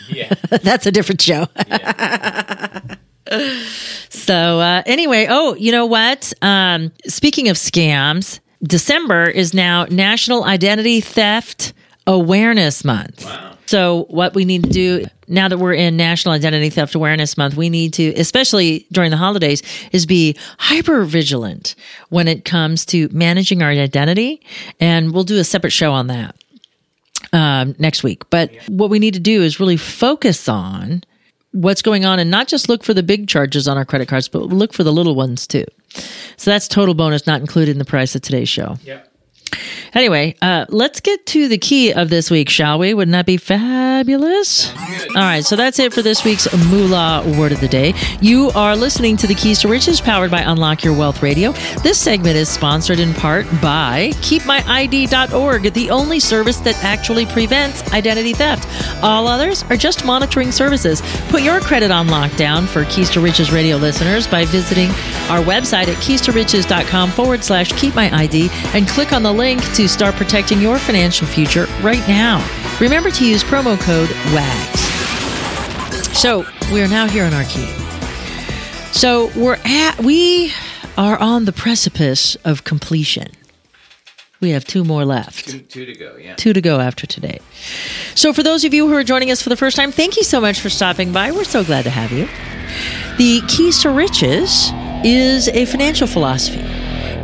Yeah. 0.09 0.33
That's 0.63 0.87
a 0.87 0.93
different 0.93 1.21
show. 1.21 1.49
so 4.11 4.61
uh, 4.61 4.85
anyway, 4.87 5.27
oh, 5.29 5.57
you 5.57 5.73
know 5.73 5.87
what? 5.87 6.33
Um, 6.41 6.93
speaking 7.09 7.49
of 7.49 7.57
scams, 7.57 8.39
December 8.63 9.25
is 9.25 9.55
now 9.55 9.87
National 9.87 10.45
Identity 10.45 11.01
Theft 11.01 11.73
Awareness 12.07 12.85
Month. 12.85 13.25
Wow. 13.25 13.54
So 13.67 14.07
what 14.11 14.35
we 14.35 14.45
need 14.45 14.65
to 14.65 14.71
do 14.71 15.07
now 15.27 15.49
that 15.49 15.59
we're 15.59 15.75
in 15.75 15.97
National 15.97 16.35
Identity 16.35 16.71
Theft 16.71 16.95
Awareness 16.95 17.37
Month, 17.37 17.57
we 17.57 17.71
need 17.71 17.95
to, 17.95 18.13
especially 18.15 18.87
during 18.93 19.11
the 19.11 19.17
holidays, 19.17 19.63
is 19.93 20.07
be 20.07 20.37
hyper 20.59 21.05
vigilant 21.05 21.75
when 22.11 22.29
it 22.29 22.45
comes 22.45 22.85
to 22.87 23.09
managing 23.11 23.63
our 23.63 23.71
identity. 23.71 24.43
And 24.81 25.13
we'll 25.13 25.25
do 25.25 25.39
a 25.39 25.45
separate 25.45 25.73
show 25.73 25.93
on 25.93 26.09
that 26.09 26.37
um, 27.33 27.75
next 27.79 28.03
week. 28.03 28.29
But 28.31 28.53
what 28.69 28.91
we 28.91 28.99
need 28.99 29.15
to 29.15 29.21
do 29.21 29.43
is 29.43 29.59
really 29.61 29.77
focus 29.77 30.49
on 30.49 31.03
what's 31.53 31.83
going 31.83 32.05
on 32.05 32.19
and 32.19 32.31
not 32.31 32.49
just 32.49 32.69
look 32.69 32.83
for 32.83 32.95
the 32.95 33.03
big 33.03 33.29
charges 33.29 33.69
on 33.69 33.77
our 33.77 33.85
credit 33.85 34.09
cards, 34.09 34.29
but 34.29 34.43
look 34.43 34.73
for 34.73 34.83
the 34.85 34.93
little 34.93 35.15
ones 35.15 35.47
too. 35.47 35.65
So 36.37 36.51
that's 36.51 36.67
total 36.67 36.95
bonus, 36.95 37.27
not 37.27 37.41
included 37.41 37.73
in 37.73 37.79
the 37.79 37.85
price 37.85 38.15
of 38.15 38.23
today's 38.23 38.49
show. 38.49 38.77
Yep. 38.83 39.11
Anyway, 39.95 40.35
uh, 40.43 40.67
let's 40.71 41.01
get 41.01 41.25
to 41.27 41.47
the 41.47 41.57
key 41.57 41.93
of 41.93 42.11
this 42.11 42.29
week, 42.31 42.49
shall 42.49 42.81
we? 42.81 42.93
Wouldn't 42.95 43.13
that 43.13 43.27
be 43.27 43.37
fabulous? 43.37 44.75
All 45.11 45.23
right, 45.23 45.45
so 45.45 45.55
that's 45.55 45.79
it 45.79 45.93
for 45.93 46.03
this 46.03 46.25
week's 46.25 46.53
Moolah 46.69 47.23
Word 47.39 47.53
of 47.53 47.61
the 47.61 47.69
Day. 47.69 47.95
You 48.21 48.51
are 48.57 48.75
listening 48.75 49.17
to 49.19 49.29
the 49.29 49.35
Keys 49.37 49.61
to 49.61 49.69
Riches 49.69 50.01
powered 50.01 50.33
by 50.33 50.41
Unlock 50.41 50.83
Your 50.83 50.99
Wealth 50.99 51.23
Radio. 51.23 51.53
This 51.85 52.01
segment 52.01 52.35
is 52.35 52.49
sponsored 52.49 52.99
in 52.99 53.15
part 53.15 53.47
by 53.63 54.11
KeepMyID.org, 54.17 55.73
the 55.73 55.91
only 55.91 56.19
service 56.19 56.57
that 56.59 56.83
actually 56.83 57.27
prevents 57.27 57.93
identity 57.93 58.33
theft. 58.33 58.67
All 59.05 59.29
others 59.29 59.63
are 59.65 59.77
just 59.77 60.05
monitoring 60.05 60.51
services. 60.51 61.03
Put 61.29 61.43
your 61.43 61.61
credit 61.61 61.93
on 61.93 62.09
lockdown 62.09 62.67
for 62.67 62.85
Keys 62.87 63.11
to 63.11 63.21
Riches 63.21 63.53
radio 63.53 63.77
listeners 63.77 64.27
by 64.27 64.45
visiting 64.47 64.89
our 65.31 65.41
website 65.45 65.87
at 65.87 66.03
keys-to-riches.com 66.03 67.11
forward 67.13 67.45
slash 67.45 67.71
keep 67.73 67.95
my 67.95 68.13
ID 68.13 68.49
and 68.75 68.89
click 68.89 69.13
on 69.13 69.23
the 69.23 69.33
link 69.33 69.63
to 69.75 69.84
start 69.89 70.15
protecting 70.15 70.61
your 70.61 70.79
financial 70.79 71.27
future 71.27 71.67
right 71.83 72.07
now. 72.09 72.45
Remember 72.81 73.11
to 73.11 73.27
use 73.27 73.43
promo 73.45 73.79
code 73.81 74.11
WAGS. 74.35 74.81
So 76.19 76.45
we 76.73 76.83
are 76.83 76.89
now 76.89 77.07
here 77.07 77.25
on 77.25 77.35
our 77.35 77.45
key. 77.45 77.67
So 78.93 79.31
we're 79.37 79.59
at 79.65 79.99
we 79.99 80.53
are 80.97 81.19
on 81.19 81.45
the 81.45 81.53
precipice 81.53 82.37
of 82.45 82.65
completion. 82.65 83.29
We 84.41 84.51
have 84.51 84.65
two 84.65 84.85
more 84.85 85.05
left 85.05 85.49
Two, 85.49 85.61
two 85.61 85.87
to 85.87 85.95
go. 85.95 86.17
Yeah. 86.21 86.35
two 86.35 86.53
to 86.53 86.61
go 86.61 86.79
after 86.79 87.07
today. 87.07 87.39
So, 88.15 88.33
for 88.35 88.43
those 88.43 88.65
of 88.65 88.75
you 88.75 88.87
who 88.89 88.95
are 88.95 89.03
joining 89.03 89.31
us 89.31 89.41
for 89.41 89.49
the 89.49 89.57
first 89.57 89.75
time, 89.77 89.91
thank 89.91 90.17
you 90.19 90.23
so 90.23 90.41
much 90.41 90.61
for 90.61 90.69
stopping 90.69 91.13
by. 91.13 91.33
We're 91.33 91.45
so 91.45 91.65
glad 91.65 91.85
to 91.85 91.91
have 91.91 92.13
you. 92.13 92.27
The 93.17 93.41
Keys 93.49 93.81
to 93.83 93.91
Riches 93.91 94.71
is 95.03 95.49
a 95.49 95.65
financial 95.65 96.07
philosophy, 96.07 96.63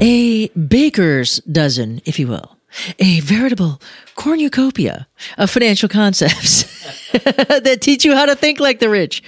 a 0.00 0.48
baker's 0.48 1.38
dozen, 1.40 2.00
if 2.04 2.18
you 2.18 2.28
will, 2.28 2.56
a 2.98 3.20
veritable 3.20 3.80
cornucopia 4.14 5.06
of 5.38 5.50
financial 5.50 5.88
concepts 5.88 6.62
that 7.12 7.78
teach 7.80 8.04
you 8.04 8.14
how 8.14 8.26
to 8.26 8.34
think 8.34 8.60
like 8.60 8.78
the 8.78 8.88
rich 8.88 9.22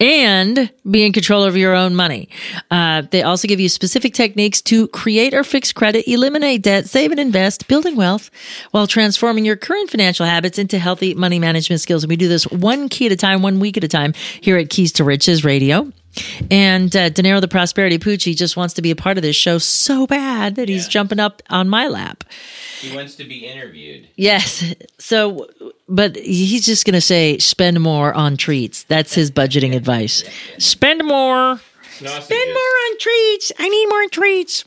and 0.00 0.70
be 0.88 1.04
in 1.04 1.12
control 1.12 1.42
of 1.42 1.56
your 1.56 1.74
own 1.74 1.94
money. 1.94 2.28
Uh, 2.70 3.02
they 3.10 3.22
also 3.22 3.48
give 3.48 3.58
you 3.58 3.68
specific 3.68 4.14
techniques 4.14 4.62
to 4.62 4.86
create 4.88 5.34
or 5.34 5.42
fix 5.42 5.72
credit, 5.72 6.08
eliminate 6.08 6.62
debt, 6.62 6.86
save 6.86 7.10
and 7.10 7.20
invest, 7.20 7.66
building 7.68 7.96
wealth 7.96 8.30
while 8.70 8.86
transforming 8.86 9.44
your 9.44 9.56
current 9.56 9.90
financial 9.90 10.24
habits 10.24 10.58
into 10.58 10.78
healthy 10.78 11.14
money 11.14 11.38
management 11.38 11.80
skills. 11.80 12.04
And 12.04 12.10
we 12.10 12.16
do 12.16 12.28
this 12.28 12.44
one 12.44 12.88
key 12.88 13.06
at 13.06 13.12
a 13.12 13.16
time, 13.16 13.42
one 13.42 13.60
week 13.60 13.76
at 13.76 13.84
a 13.84 13.88
time 13.88 14.12
here 14.40 14.56
at 14.56 14.70
Keys 14.70 14.92
to 14.92 15.04
Riches 15.04 15.44
Radio. 15.44 15.92
And 16.50 16.94
uh, 16.96 17.08
De 17.10 17.22
Niro 17.22 17.40
the 17.40 17.48
Prosperity 17.48 17.98
Poochie 17.98 18.36
just 18.36 18.56
wants 18.56 18.74
to 18.74 18.82
be 18.82 18.90
a 18.90 18.96
part 18.96 19.18
of 19.18 19.22
this 19.22 19.36
show 19.36 19.58
so 19.58 20.06
bad 20.06 20.54
that 20.56 20.68
he's 20.68 20.84
Yeah. 20.84 20.90
jumping 20.90 21.20
up 21.20 21.42
on 21.50 21.68
my 21.68 21.88
lap. 21.88 22.24
He 22.80 22.94
wants 22.94 23.16
to 23.16 23.24
be 23.24 23.46
interviewed. 23.46 24.08
Yes. 24.16 24.64
So, 24.98 25.48
but 25.88 26.16
he's 26.16 26.64
just 26.64 26.84
going 26.84 26.94
to 26.94 27.00
say 27.00 27.38
spend 27.38 27.80
more 27.80 28.14
on 28.14 28.36
treats. 28.36 28.84
That's 28.84 29.14
his 29.14 29.30
budgeting 29.30 29.74
advice. 29.74 30.22
Spend 30.58 31.04
more. 31.04 31.60
Spend 31.98 32.52
more 32.54 32.62
on 32.86 32.98
treats. 32.98 33.50
I 33.58 33.68
need 33.68 33.86
more 33.88 34.06
treats. 34.08 34.64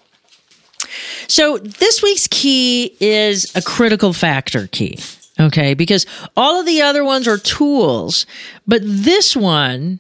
So, 1.28 1.58
this 1.58 2.04
week's 2.04 2.28
key 2.28 2.98
is 3.00 3.56
a 3.56 3.62
critical 3.62 4.12
factor 4.14 4.68
key. 4.68 5.00
Okay. 5.40 5.74
Because 5.74 6.06
all 6.36 6.60
of 6.60 6.66
the 6.66 6.82
other 6.82 7.04
ones 7.06 7.28
are 7.28 7.38
tools, 7.38 8.26
but 8.68 8.82
this 8.84 9.36
one 9.36 10.00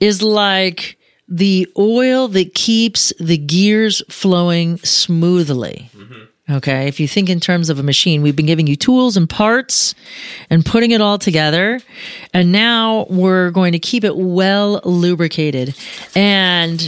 is 0.00 0.22
like 0.22 0.98
the 1.28 1.68
oil 1.76 2.28
that 2.28 2.54
keeps 2.54 3.12
the 3.18 3.36
gears 3.36 4.02
flowing 4.08 4.78
smoothly. 4.78 5.90
Okay. 6.48 6.86
If 6.86 7.00
you 7.00 7.08
think 7.08 7.28
in 7.28 7.40
terms 7.40 7.70
of 7.70 7.80
a 7.80 7.82
machine, 7.82 8.22
we've 8.22 8.36
been 8.36 8.46
giving 8.46 8.68
you 8.68 8.76
tools 8.76 9.16
and 9.16 9.28
parts 9.28 9.96
and 10.48 10.64
putting 10.64 10.92
it 10.92 11.00
all 11.00 11.18
together. 11.18 11.80
And 12.32 12.52
now 12.52 13.06
we're 13.10 13.50
going 13.50 13.72
to 13.72 13.80
keep 13.80 14.04
it 14.04 14.16
well 14.16 14.80
lubricated. 14.84 15.74
And 16.14 16.80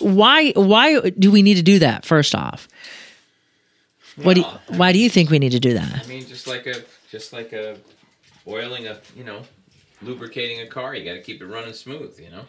why, 0.00 0.50
why 0.56 1.10
do 1.10 1.30
we 1.30 1.42
need 1.42 1.58
to 1.58 1.62
do 1.62 1.78
that 1.78 2.04
first 2.04 2.34
off? 2.34 2.66
What 4.16 4.34
do 4.34 4.40
you, 4.40 4.46
why 4.76 4.92
do 4.92 4.98
you 4.98 5.08
think 5.08 5.30
we 5.30 5.38
need 5.38 5.52
to 5.52 5.60
do 5.60 5.74
that? 5.74 6.04
I 6.04 6.08
mean, 6.08 6.26
just 6.26 6.48
like 6.48 6.66
a, 6.66 6.82
just 7.08 7.32
like 7.32 7.52
a, 7.52 7.76
oiling 8.48 8.88
a, 8.88 8.98
you 9.16 9.22
know, 9.22 9.42
lubricating 10.04 10.60
a 10.60 10.66
car. 10.66 10.94
You 10.94 11.04
got 11.04 11.14
to 11.14 11.22
keep 11.22 11.40
it 11.40 11.46
running 11.46 11.74
smooth. 11.74 12.18
You 12.18 12.30
know. 12.30 12.44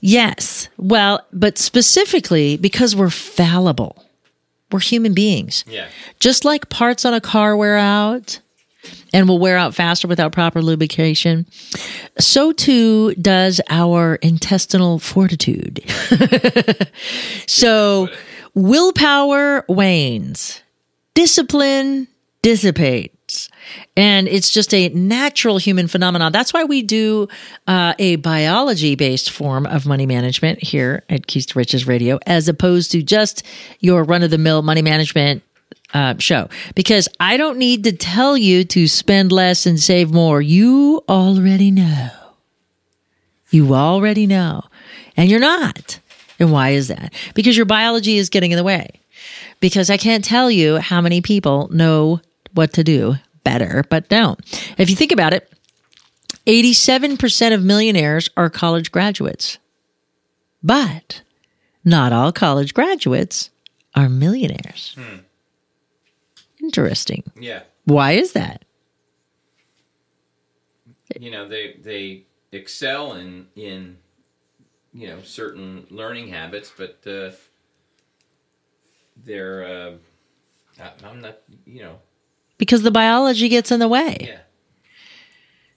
Yes. 0.00 0.68
Well, 0.76 1.26
but 1.32 1.58
specifically 1.58 2.56
because 2.56 2.94
we're 2.94 3.10
fallible. 3.10 4.04
We're 4.72 4.80
human 4.80 5.14
beings. 5.14 5.64
Yeah. 5.68 5.88
Just 6.20 6.44
like 6.44 6.68
parts 6.68 7.04
on 7.04 7.14
a 7.14 7.20
car 7.20 7.56
wear 7.56 7.76
out 7.76 8.40
and 9.12 9.28
will 9.28 9.38
wear 9.38 9.56
out 9.56 9.74
faster 9.74 10.08
without 10.08 10.32
proper 10.32 10.60
lubrication, 10.60 11.46
so 12.18 12.52
too 12.52 13.14
does 13.14 13.60
our 13.70 14.16
intestinal 14.16 14.98
fortitude. 14.98 15.82
so 17.46 18.08
willpower 18.54 19.64
wanes, 19.68 20.62
discipline 21.14 22.08
And 23.96 24.28
it's 24.28 24.50
just 24.50 24.72
a 24.74 24.88
natural 24.90 25.58
human 25.58 25.88
phenomenon. 25.88 26.32
That's 26.32 26.52
why 26.52 26.64
we 26.64 26.82
do 26.82 27.28
uh, 27.66 27.94
a 27.98 28.16
biology 28.16 28.94
based 28.94 29.30
form 29.30 29.66
of 29.66 29.86
money 29.86 30.06
management 30.06 30.62
here 30.62 31.02
at 31.08 31.26
Keys 31.26 31.46
to 31.46 31.58
Riches 31.58 31.86
Radio, 31.86 32.18
as 32.26 32.48
opposed 32.48 32.92
to 32.92 33.02
just 33.02 33.44
your 33.80 34.04
run 34.04 34.22
of 34.22 34.30
the 34.30 34.38
mill 34.38 34.62
money 34.62 34.82
management 34.82 35.42
uh, 35.94 36.14
show. 36.18 36.48
Because 36.74 37.08
I 37.20 37.36
don't 37.36 37.58
need 37.58 37.84
to 37.84 37.92
tell 37.92 38.36
you 38.36 38.64
to 38.64 38.88
spend 38.88 39.32
less 39.32 39.66
and 39.66 39.78
save 39.78 40.12
more. 40.12 40.42
You 40.42 41.02
already 41.08 41.70
know. 41.70 42.10
You 43.50 43.74
already 43.74 44.26
know. 44.26 44.64
And 45.16 45.30
you're 45.30 45.40
not. 45.40 46.00
And 46.40 46.50
why 46.50 46.70
is 46.70 46.88
that? 46.88 47.12
Because 47.34 47.56
your 47.56 47.66
biology 47.66 48.18
is 48.18 48.28
getting 48.28 48.50
in 48.50 48.56
the 48.56 48.64
way. 48.64 49.00
Because 49.60 49.88
I 49.88 49.96
can't 49.96 50.24
tell 50.24 50.50
you 50.50 50.78
how 50.78 51.00
many 51.00 51.20
people 51.20 51.68
know 51.68 52.20
what 52.52 52.72
to 52.74 52.84
do 52.84 53.14
better, 53.44 53.84
but 53.88 54.08
don't. 54.08 54.40
If 54.78 54.90
you 54.90 54.96
think 54.96 55.12
about 55.12 55.32
it, 55.32 55.50
87% 56.46 57.54
of 57.54 57.62
millionaires 57.62 58.28
are 58.36 58.50
college 58.50 58.90
graduates. 58.90 59.58
But 60.62 61.22
not 61.84 62.12
all 62.12 62.32
college 62.32 62.74
graduates 62.74 63.50
are 63.94 64.08
millionaires. 64.08 64.96
Interesting. 66.60 67.24
Yeah. 67.38 67.62
Why 67.84 68.12
is 68.12 68.32
that? 68.32 68.64
You 71.20 71.30
know, 71.30 71.46
they 71.46 71.76
they 71.80 72.24
excel 72.50 73.12
in 73.12 73.46
in 73.54 73.98
you 74.92 75.08
know 75.08 75.20
certain 75.22 75.86
learning 75.90 76.28
habits, 76.28 76.72
but 76.74 76.98
uh, 77.06 77.32
they're 79.22 79.64
uh, 79.64 79.92
I'm 81.04 81.20
not 81.20 81.38
you 81.66 81.82
know 81.82 81.98
Because 82.64 82.82
the 82.82 82.90
biology 82.90 83.48
gets 83.48 83.70
in 83.70 83.80
the 83.80 83.88
way. 83.88 84.16
yeah 84.20 84.38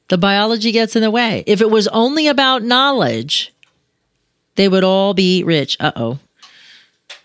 The 0.09 0.17
biology 0.17 0.71
gets 0.71 0.95
in 0.95 1.01
the 1.01 1.11
way. 1.11 1.43
If 1.47 1.61
it 1.61 1.69
was 1.69 1.87
only 1.89 2.27
about 2.27 2.63
knowledge, 2.63 3.53
they 4.55 4.67
would 4.69 4.83
all 4.83 5.13
be 5.13 5.43
rich. 5.43 5.77
Uh 5.79 5.91
oh. 5.95 6.19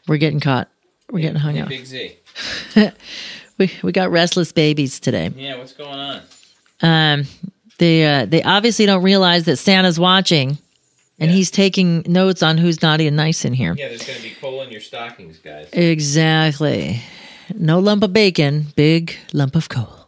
We're 0.09 0.17
getting 0.19 0.41
caught. 0.41 0.69
We're 1.11 1.21
getting 1.21 1.37
hung 1.41 1.55
Hey, 1.55 1.61
out. 1.61 1.69
Big 1.69 1.87
Z. 1.87 2.17
We, 3.59 3.71
we 3.83 3.93
got 3.93 4.11
restless 4.11 4.51
babies 4.51 4.99
today. 4.99 5.31
Yeah, 5.37 5.59
what's 5.59 5.75
going 5.75 5.91
on? 5.99 6.23
Um, 6.81 7.25
they 7.79 8.05
uh, 8.05 8.25
they 8.25 8.43
obviously 8.43 8.87
don't 8.87 9.03
realize 9.05 9.45
that 9.45 9.59
Santa's 9.59 10.01
watching, 10.01 10.59
and 11.21 11.31
Yeah. 11.31 11.37
he's 11.37 11.51
taking 11.51 12.03
notes 12.09 12.43
on 12.43 12.57
who's 12.59 12.81
naughty 12.83 13.07
and 13.07 13.17
nice 13.17 13.45
in 13.45 13.53
here. 13.53 13.75
Yeah, 13.77 13.89
there's 13.89 14.05
going 14.07 14.17
to 14.17 14.23
be 14.25 14.31
coal 14.41 14.63
in 14.63 14.71
your 14.73 14.81
stockings, 14.81 15.39
guys. 15.39 15.69
Exactly. 15.75 17.03
No 17.57 17.79
lump 17.79 18.03
of 18.03 18.13
bacon, 18.13 18.67
big 18.77 19.17
lump 19.33 19.57
of 19.57 19.69
coal. 19.69 20.03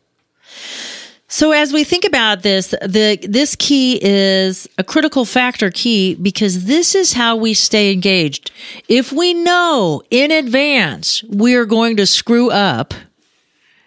So 1.29 1.51
as 1.51 1.73
we 1.73 1.83
think 1.83 2.05
about 2.05 2.43
this, 2.43 2.69
the 2.69 3.19
this 3.23 3.57
key 3.57 3.99
is 4.01 4.69
a 4.79 4.85
critical 4.85 5.25
factor 5.25 5.69
key 5.71 6.15
because 6.15 6.67
this 6.67 6.95
is 6.95 7.15
how 7.15 7.35
we 7.35 7.55
stay 7.55 7.93
engaged. 7.93 8.53
If 8.89 9.11
we 9.11 9.35
know 9.35 10.03
in 10.11 10.31
advance 10.31 11.25
we're 11.25 11.65
going 11.65 11.97
to 11.97 12.07
screw 12.07 12.51
up, 12.53 12.95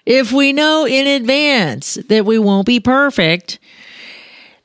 if 0.05 0.33
we 0.33 0.51
know 0.51 0.85
in 0.85 1.07
advance 1.07 1.95
that 2.09 2.25
we 2.25 2.37
won't 2.37 2.65
be 2.65 2.81
perfect, 2.81 3.59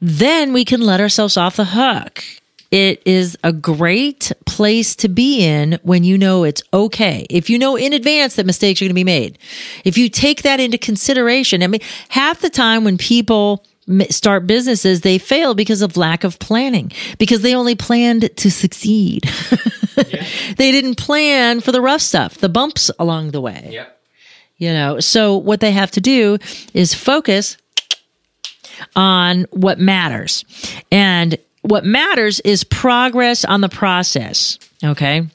then 0.00 0.52
we 0.52 0.64
can 0.64 0.80
let 0.80 1.00
ourselves 1.00 1.36
off 1.36 1.54
the 1.54 1.66
hook. 1.66 2.24
It 2.72 3.02
is 3.04 3.36
a 3.44 3.52
great 3.52 4.32
place 4.46 4.96
to 4.96 5.08
be 5.08 5.44
in 5.44 5.78
when 5.82 6.04
you 6.04 6.16
know 6.16 6.42
it's 6.42 6.62
okay. 6.72 7.26
If 7.28 7.50
you 7.50 7.58
know 7.58 7.76
in 7.76 7.92
advance 7.92 8.34
that 8.36 8.46
mistakes 8.46 8.80
are 8.80 8.86
going 8.86 8.90
to 8.90 8.94
be 8.94 9.04
made, 9.04 9.38
if 9.84 9.98
you 9.98 10.08
take 10.08 10.42
that 10.42 10.58
into 10.58 10.78
consideration, 10.78 11.62
I 11.62 11.66
mean, 11.66 11.82
half 12.08 12.40
the 12.40 12.48
time 12.48 12.82
when 12.82 12.96
people 12.96 13.64
start 14.08 14.46
businesses, 14.46 15.02
they 15.02 15.18
fail 15.18 15.54
because 15.54 15.82
of 15.82 15.96
lack 15.98 16.24
of 16.24 16.38
planning, 16.38 16.90
because 17.18 17.42
they 17.42 17.54
only 17.54 17.74
planned 17.74 18.34
to 18.36 18.50
succeed. 18.50 19.24
they 19.96 20.70
didn't 20.72 20.94
plan 20.96 21.60
for 21.60 21.72
the 21.72 21.80
rough 21.82 22.00
stuff, 22.00 22.38
the 22.38 22.48
bumps 22.48 22.90
along 22.98 23.32
the 23.32 23.40
way 23.40 23.68
Yep. 23.70 24.00
you 24.56 24.72
know 24.72 24.98
so 25.00 25.36
what 25.36 25.60
they 25.60 25.72
have 25.72 25.90
to 25.90 26.00
do 26.00 26.38
is 26.72 26.94
focus 26.94 27.58
on 28.96 29.44
what 29.50 29.78
matters 29.78 30.44
and 30.90 31.36
what 31.62 31.84
matters 31.84 32.40
is 32.40 32.64
progress 32.64 33.44
on 33.44 33.60
the 33.60 33.68
process 33.68 34.58
okay? 34.84 35.26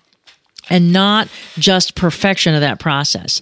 And 0.70 0.92
not 0.92 1.30
just 1.58 1.96
perfection 1.96 2.54
of 2.54 2.62
that 2.62 2.80
process. 2.80 3.42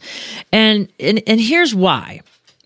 And 0.51 0.89
and, 1.00 1.22
and 1.27 1.39
here's 1.42 1.74
why. 1.74 2.22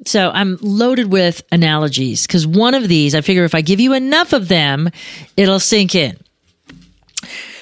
So 0.05 0.31
i'm 0.33 0.57
loaded 0.61 1.11
with 1.11 1.43
analogies 1.51 2.25
because 2.25 2.47
one 2.47 2.73
of 2.73 2.87
these 2.87 3.13
i 3.15 3.21
figure 3.21 3.43
if 3.43 3.53
i 3.53 3.59
give 3.59 3.81
you 3.81 3.93
enough 3.93 4.31
of 4.31 4.47
them 4.47 4.89
it'll 5.35 5.59
sink 5.59 5.95
in. 5.95 6.17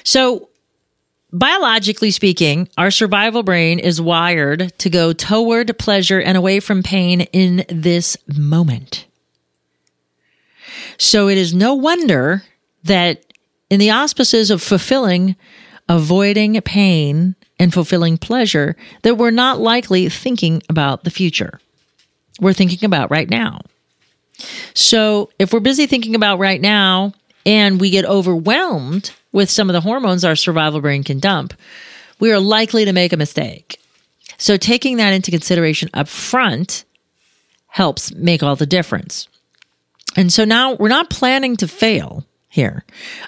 So 0.03 0.49
biologically 1.33 2.11
speaking, 2.11 2.69
our 2.77 2.91
survival 2.91 3.43
brain 3.43 3.79
is 3.79 3.99
wired 3.99 4.71
to 4.77 4.89
go 4.89 5.13
toward 5.13 5.77
pleasure 5.77 6.21
and 6.21 6.37
away 6.37 6.59
from 6.59 6.83
pain 6.83 7.21
in 7.21 7.65
this 7.69 8.17
moment. 8.27 9.05
So 10.97 11.27
it 11.29 11.37
is 11.37 11.53
no 11.53 11.73
wonder 11.73 12.43
that 12.83 13.23
in 13.69 13.79
the 13.79 13.91
auspices 13.91 14.49
of 14.49 14.61
fulfilling, 14.61 15.35
avoiding 15.89 16.59
pain, 16.61 17.35
and 17.59 17.73
fulfilling 17.73 18.17
pleasure, 18.17 18.75
that 19.03 19.15
we're 19.15 19.31
not 19.31 19.59
likely 19.59 20.09
thinking 20.09 20.61
about 20.69 21.03
the 21.03 21.11
future. 21.11 21.59
We're 22.39 22.53
thinking 22.53 22.85
about 22.85 23.11
right 23.11 23.29
now. 23.29 23.61
So 24.73 25.29
if 25.39 25.51
we're 25.51 25.59
busy 25.59 25.87
thinking 25.87 26.15
about 26.15 26.39
right 26.39 26.61
now 26.61 27.13
and 27.45 27.81
we 27.81 27.89
get 27.89 28.05
overwhelmed 28.05 29.11
with 29.31 29.49
some 29.49 29.69
of 29.69 29.73
the 29.73 29.81
hormones 29.81 30.23
our 30.23 30.35
survival 30.35 30.81
brain 30.81 31.03
can 31.03 31.19
dump, 31.19 31.53
we 32.19 32.31
are 32.31 32.39
likely 32.39 32.85
to 32.85 32.93
make 32.93 33.13
a 33.13 33.17
mistake. 33.17 33.79
So 34.37 34.57
taking 34.57 34.97
that 34.97 35.13
into 35.13 35.31
consideration 35.31 35.89
up 35.93 36.07
front 36.07 36.85
helps 37.67 38.13
make 38.13 38.43
all 38.43 38.55
the 38.55 38.65
difference. 38.67 39.27
And 40.17 40.33
so 40.33 40.43
now 40.43 40.73
we're 40.73 40.89
not 40.89 41.09
planning 41.09 41.55
to 41.57 41.67
fail 41.67 42.25
here, 42.49 42.83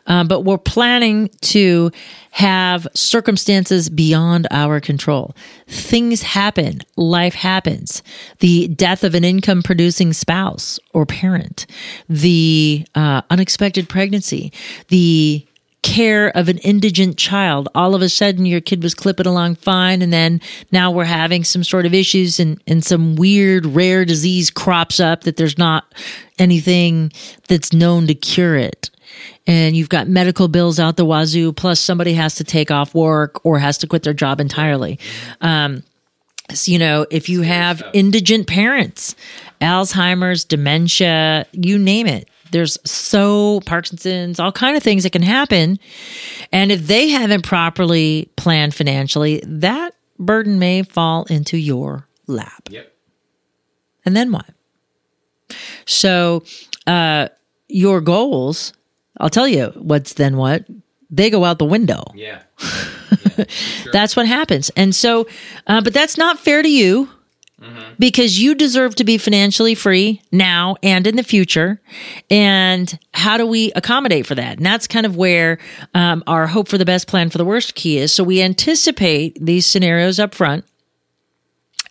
uh, 0.08 0.24
but 0.24 0.42
we're 0.42 0.58
planning 0.58 1.30
to 1.42 1.92
have 2.32 2.88
circumstances 2.96 3.88
beyond 3.90 4.48
our 4.50 4.80
control. 4.80 5.36
Things 5.68 6.24
happen, 6.24 6.80
life 6.96 7.36
happens. 7.36 8.02
The 8.40 8.70
death 8.70 9.04
of 9.04 9.14
an 9.14 9.24
income 9.24 9.62
producing 9.62 10.14
spouse 10.14 10.80
or 10.94 11.06
parent, 11.06 11.68
the 12.08 12.88
uh, 12.96 13.22
unexpected 13.30 13.88
pregnancy, 13.88 14.52
the 14.88 15.46
care 15.82 16.30
of 16.36 16.50
an 16.50 16.58
indigent 16.60 17.18
child. 17.18 17.70
All 17.74 17.96
of 17.96 18.02
a 18.02 18.10
sudden, 18.10 18.46
your 18.46 18.62
kid 18.62 18.84
was 18.84 18.94
clipping 18.94 19.26
along 19.26 19.56
fine, 19.56 20.02
and 20.02 20.12
then 20.12 20.42
now 20.72 20.92
we're 20.92 21.06
having 21.06 21.44
some 21.44 21.64
sort 21.64 21.86
of 21.86 21.94
issues, 21.94 22.40
and, 22.40 22.62
and 22.68 22.84
some 22.84 23.16
weird 23.16 23.66
rare 23.66 24.06
disease 24.06 24.50
crops 24.50 25.00
up 25.00 25.24
that 25.24 25.38
there's 25.38 25.58
not 25.58 25.86
anything 26.38 27.12
that's 27.48 27.74
known 27.74 28.08
to 28.08 28.14
cure 28.14 28.56
it. 28.56 28.90
And 29.48 29.76
you've 29.76 29.90
got 29.90 30.08
medical 30.08 30.48
bills 30.48 30.80
out 30.80 30.98
the 30.98 31.06
wazoo, 31.06 31.54
plus 31.54 31.80
somebody 31.80 32.14
has 32.14 32.36
to 32.36 32.44
take 32.44 32.72
off 32.72 32.94
work 32.94 33.44
or 33.46 33.58
has 33.60 33.78
to 33.80 33.88
quit 33.88 34.04
their 34.04 34.14
job 34.14 34.40
entirely. 34.40 35.00
Um, 35.42 35.84
so, 36.54 36.72
you 36.72 36.80
know, 36.80 37.06
if 37.12 37.30
you 37.30 37.42
have 37.42 37.84
indigent 37.94 38.48
parents, 38.48 39.16
Alzheimer's, 39.62 40.46
dementia, 40.46 41.46
you 41.52 41.78
name 41.78 42.08
it. 42.08 42.28
There's 42.52 42.78
so 42.86 43.62
Parkinson's, 43.66 44.40
all 44.40 44.52
kind 44.52 44.76
of 44.76 44.84
things 44.84 45.04
that 45.04 45.12
can 45.12 45.22
happen. 45.22 45.80
And 46.52 46.72
if 46.72 46.88
they 46.88 47.10
haven't 47.10 47.44
properly 47.44 48.30
planned 48.36 48.74
financially, 48.74 49.42
that 49.46 49.94
burden 50.18 50.60
may 50.60 50.84
fall 50.84 51.26
into 51.26 51.58
your 51.58 52.08
lap. 52.28 52.70
Yep. 52.70 52.94
And 54.06 54.16
then 54.16 54.32
what? 54.32 54.50
So, 55.86 56.44
uh, 56.88 57.30
your 57.68 58.02
goals, 58.02 58.74
I'll 59.20 59.30
tell 59.30 59.48
you 59.48 59.68
what's 59.76 60.14
then 60.14 60.38
what, 60.38 60.66
they 61.10 61.30
go 61.30 61.44
out 61.44 61.60
the 61.60 61.66
window. 61.66 62.04
Yeah. 62.16 62.42
That's 63.92 64.16
what 64.16 64.28
happens. 64.28 64.70
And 64.76 64.94
so, 64.94 65.28
uh, 65.68 65.82
but 65.82 65.94
that's 65.94 66.18
not 66.18 66.40
fair 66.40 66.62
to 66.62 66.70
you 66.70 67.10
because 67.98 68.40
you 68.40 68.56
deserve 68.56 68.96
to 68.96 69.04
be 69.04 69.18
financially 69.18 69.76
free 69.76 70.22
now 70.32 70.76
and 70.82 71.06
in 71.06 71.16
the 71.16 71.24
future. 71.24 71.82
And 72.30 72.98
how 73.14 73.38
do 73.38 73.46
we 73.46 73.72
accommodate 73.74 74.26
for 74.26 74.36
that? 74.36 74.58
And 74.58 74.66
that's 74.66 74.88
kind 74.88 75.06
of 75.06 75.16
where 75.16 75.60
um, 75.94 76.24
our 76.28 76.48
hope 76.48 76.68
for 76.68 76.78
the 76.78 76.86
best 76.86 77.08
plan 77.08 77.30
for 77.30 77.38
the 77.38 77.46
worst 77.46 77.76
key 77.76 77.98
is. 77.98 78.14
So 78.14 78.24
we 78.24 78.42
anticipate 78.42 79.38
these 79.44 79.66
scenarios 79.66 80.20
up 80.20 80.34
front 80.34 80.66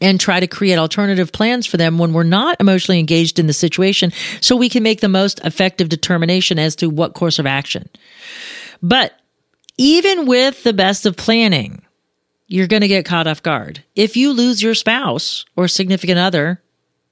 and 0.00 0.20
try 0.20 0.40
to 0.40 0.46
create 0.46 0.78
alternative 0.78 1.32
plans 1.32 1.66
for 1.66 1.76
them 1.76 1.98
when 1.98 2.12
we're 2.12 2.22
not 2.22 2.60
emotionally 2.60 3.00
engaged 3.00 3.38
in 3.38 3.46
the 3.46 3.52
situation 3.52 4.12
so 4.40 4.56
we 4.56 4.68
can 4.68 4.82
make 4.82 5.00
the 5.00 5.08
most 5.08 5.40
effective 5.44 5.88
determination 5.88 6.58
as 6.58 6.76
to 6.76 6.88
what 6.88 7.14
course 7.14 7.38
of 7.38 7.46
action. 7.46 7.88
But 8.82 9.12
even 9.76 10.26
with 10.26 10.62
the 10.62 10.72
best 10.72 11.04
of 11.04 11.16
planning, 11.16 11.82
you're 12.48 12.66
going 12.66 12.82
to 12.82 12.88
get 12.88 13.04
caught 13.04 13.26
off 13.26 13.42
guard. 13.42 13.84
If 13.94 14.16
you 14.16 14.32
lose 14.32 14.62
your 14.62 14.74
spouse 14.74 15.44
or 15.54 15.68
significant 15.68 16.18
other, 16.18 16.60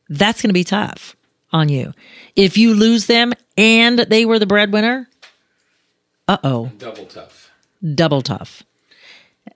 that's 0.09 0.42
going 0.42 0.49
to 0.49 0.55
be 0.55 0.64
tough 0.64 1.14
on 1.53 1.68
you. 1.68 1.92
If 2.35 2.57
you 2.59 2.75
lose 2.75 3.07
them 3.07 3.33
and 3.57 3.99
they 4.01 4.25
were 4.25 4.38
the 4.38 4.46
breadwinner, 4.46 5.09
uh 6.29 6.38
oh, 6.42 6.72
Double 6.79 7.05
tough. 7.07 7.51
double 7.94 8.22
tough. 8.22 8.62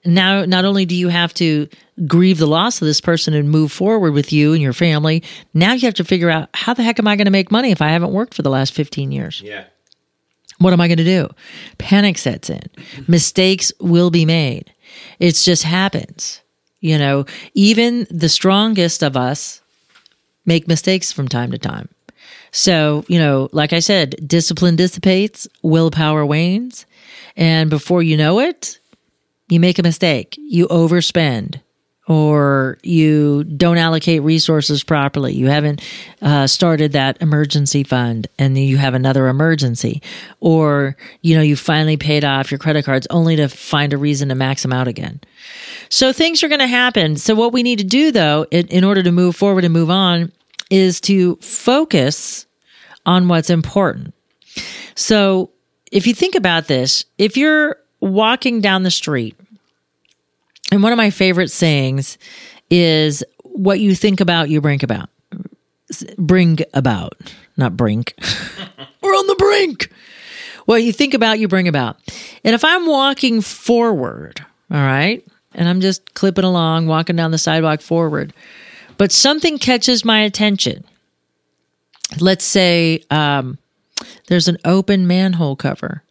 Now, 0.04 0.44
not 0.44 0.64
only 0.64 0.86
do 0.86 0.94
you 0.94 1.08
have 1.08 1.34
to 1.34 1.68
grieve 2.06 2.38
the 2.38 2.46
loss 2.46 2.80
of 2.80 2.86
this 2.86 3.00
person 3.00 3.34
and 3.34 3.50
move 3.50 3.72
forward 3.72 4.12
with 4.12 4.32
you 4.32 4.52
and 4.52 4.62
your 4.62 4.72
family, 4.72 5.22
now 5.52 5.72
you 5.72 5.86
have 5.86 5.94
to 5.94 6.04
figure 6.04 6.30
out 6.30 6.48
how 6.54 6.72
the 6.74 6.82
heck 6.84 6.98
am 6.98 7.08
I 7.08 7.16
going 7.16 7.24
to 7.24 7.30
make 7.32 7.50
money 7.50 7.70
if 7.72 7.82
I 7.82 7.88
haven't 7.88 8.12
worked 8.12 8.34
for 8.34 8.42
the 8.42 8.50
last 8.50 8.72
15 8.72 9.10
years? 9.12 9.42
Yeah. 9.44 9.64
What 10.58 10.72
am 10.72 10.80
I 10.80 10.88
going 10.88 10.98
to 10.98 11.04
do? 11.04 11.28
Panic 11.78 12.18
sets 12.18 12.50
in. 12.50 12.62
Mistakes 13.08 13.72
will 13.80 14.10
be 14.10 14.24
made. 14.24 14.72
It 15.18 15.34
just 15.34 15.62
happens. 15.62 16.40
You 16.80 16.98
know, 16.98 17.26
even 17.54 18.06
the 18.10 18.28
strongest 18.28 19.02
of 19.02 19.16
us 19.16 19.60
make 20.46 20.66
mistakes 20.66 21.12
from 21.12 21.28
time 21.28 21.50
to 21.50 21.58
time. 21.58 21.88
So, 22.52 23.04
you 23.06 23.18
know, 23.18 23.48
like 23.52 23.72
I 23.72 23.80
said, 23.80 24.16
discipline 24.26 24.76
dissipates, 24.76 25.46
willpower 25.62 26.24
wanes. 26.26 26.86
And 27.36 27.70
before 27.70 28.02
you 28.02 28.16
know 28.16 28.40
it, 28.40 28.78
you 29.48 29.60
make 29.60 29.78
a 29.78 29.82
mistake, 29.82 30.36
you 30.38 30.66
overspend, 30.68 31.60
or 32.10 32.76
you 32.82 33.44
don't 33.44 33.78
allocate 33.78 34.20
resources 34.22 34.82
properly. 34.82 35.32
You 35.32 35.46
haven't 35.46 35.80
uh, 36.20 36.48
started 36.48 36.90
that 36.90 37.22
emergency 37.22 37.84
fund 37.84 38.26
and 38.36 38.58
you 38.58 38.78
have 38.78 38.94
another 38.94 39.28
emergency. 39.28 40.02
Or, 40.40 40.96
you 41.22 41.36
know, 41.36 41.40
you 41.40 41.54
finally 41.54 41.96
paid 41.96 42.24
off 42.24 42.50
your 42.50 42.58
credit 42.58 42.84
cards 42.84 43.06
only 43.10 43.36
to 43.36 43.46
find 43.46 43.92
a 43.92 43.96
reason 43.96 44.28
to 44.30 44.34
max 44.34 44.62
them 44.62 44.72
out 44.72 44.88
again. 44.88 45.20
So 45.88 46.12
things 46.12 46.42
are 46.42 46.48
going 46.48 46.58
to 46.58 46.66
happen. 46.66 47.14
So 47.14 47.36
what 47.36 47.52
we 47.52 47.62
need 47.62 47.78
to 47.78 47.84
do 47.84 48.10
though, 48.10 48.44
in, 48.50 48.66
in 48.66 48.82
order 48.82 49.04
to 49.04 49.12
move 49.12 49.36
forward 49.36 49.62
and 49.62 49.72
move 49.72 49.88
on 49.88 50.32
is 50.68 51.00
to 51.02 51.36
focus 51.36 52.44
on 53.06 53.28
what's 53.28 53.50
important. 53.50 54.14
So 54.96 55.50
if 55.92 56.08
you 56.08 56.14
think 56.14 56.34
about 56.34 56.66
this, 56.66 57.04
if 57.18 57.36
you're 57.36 57.76
walking 58.00 58.60
down 58.60 58.82
the 58.82 58.90
street 58.90 59.36
and 60.70 60.82
one 60.82 60.92
of 60.92 60.96
my 60.96 61.10
favorite 61.10 61.50
sayings 61.50 62.18
is 62.70 63.24
what 63.42 63.80
you 63.80 63.94
think 63.94 64.20
about, 64.20 64.48
you 64.48 64.60
bring 64.60 64.82
about. 64.82 65.08
Bring 66.16 66.58
about, 66.72 67.14
not 67.56 67.76
brink. 67.76 68.14
We're 69.02 69.10
on 69.10 69.26
the 69.26 69.34
brink. 69.36 69.90
What 70.66 70.82
you 70.84 70.92
think 70.92 71.14
about, 71.14 71.40
you 71.40 71.48
bring 71.48 71.66
about. 71.66 71.96
And 72.44 72.54
if 72.54 72.64
I'm 72.64 72.86
walking 72.86 73.40
forward, 73.40 74.44
all 74.70 74.78
right, 74.78 75.26
and 75.54 75.68
I'm 75.68 75.80
just 75.80 76.14
clipping 76.14 76.44
along, 76.44 76.86
walking 76.86 77.16
down 77.16 77.32
the 77.32 77.38
sidewalk 77.38 77.80
forward, 77.80 78.32
but 78.96 79.10
something 79.10 79.58
catches 79.58 80.04
my 80.04 80.20
attention. 80.20 80.84
Let's 82.20 82.44
say 82.44 83.02
um, 83.10 83.58
there's 84.28 84.46
an 84.46 84.58
open 84.64 85.06
manhole 85.06 85.56
cover 85.56 86.04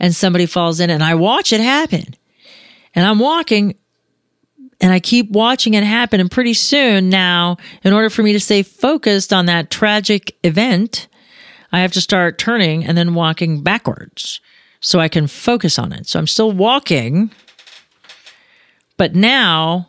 and 0.00 0.14
somebody 0.14 0.46
falls 0.46 0.80
in, 0.80 0.90
and 0.90 1.04
I 1.04 1.14
watch 1.14 1.52
it 1.52 1.60
happen. 1.60 2.16
And 2.94 3.06
I'm 3.06 3.18
walking 3.18 3.76
and 4.80 4.92
I 4.92 5.00
keep 5.00 5.30
watching 5.30 5.74
it 5.74 5.84
happen. 5.84 6.20
And 6.20 6.30
pretty 6.30 6.54
soon 6.54 7.10
now, 7.10 7.58
in 7.84 7.92
order 7.92 8.10
for 8.10 8.22
me 8.22 8.32
to 8.32 8.40
stay 8.40 8.62
focused 8.62 9.32
on 9.32 9.46
that 9.46 9.70
tragic 9.70 10.36
event, 10.42 11.08
I 11.72 11.80
have 11.80 11.92
to 11.92 12.00
start 12.00 12.38
turning 12.38 12.84
and 12.84 12.96
then 12.96 13.14
walking 13.14 13.62
backwards 13.62 14.40
so 14.80 14.98
I 14.98 15.08
can 15.08 15.26
focus 15.26 15.78
on 15.78 15.92
it. 15.92 16.06
So 16.08 16.18
I'm 16.18 16.26
still 16.26 16.50
walking, 16.52 17.30
but 18.96 19.14
now 19.14 19.86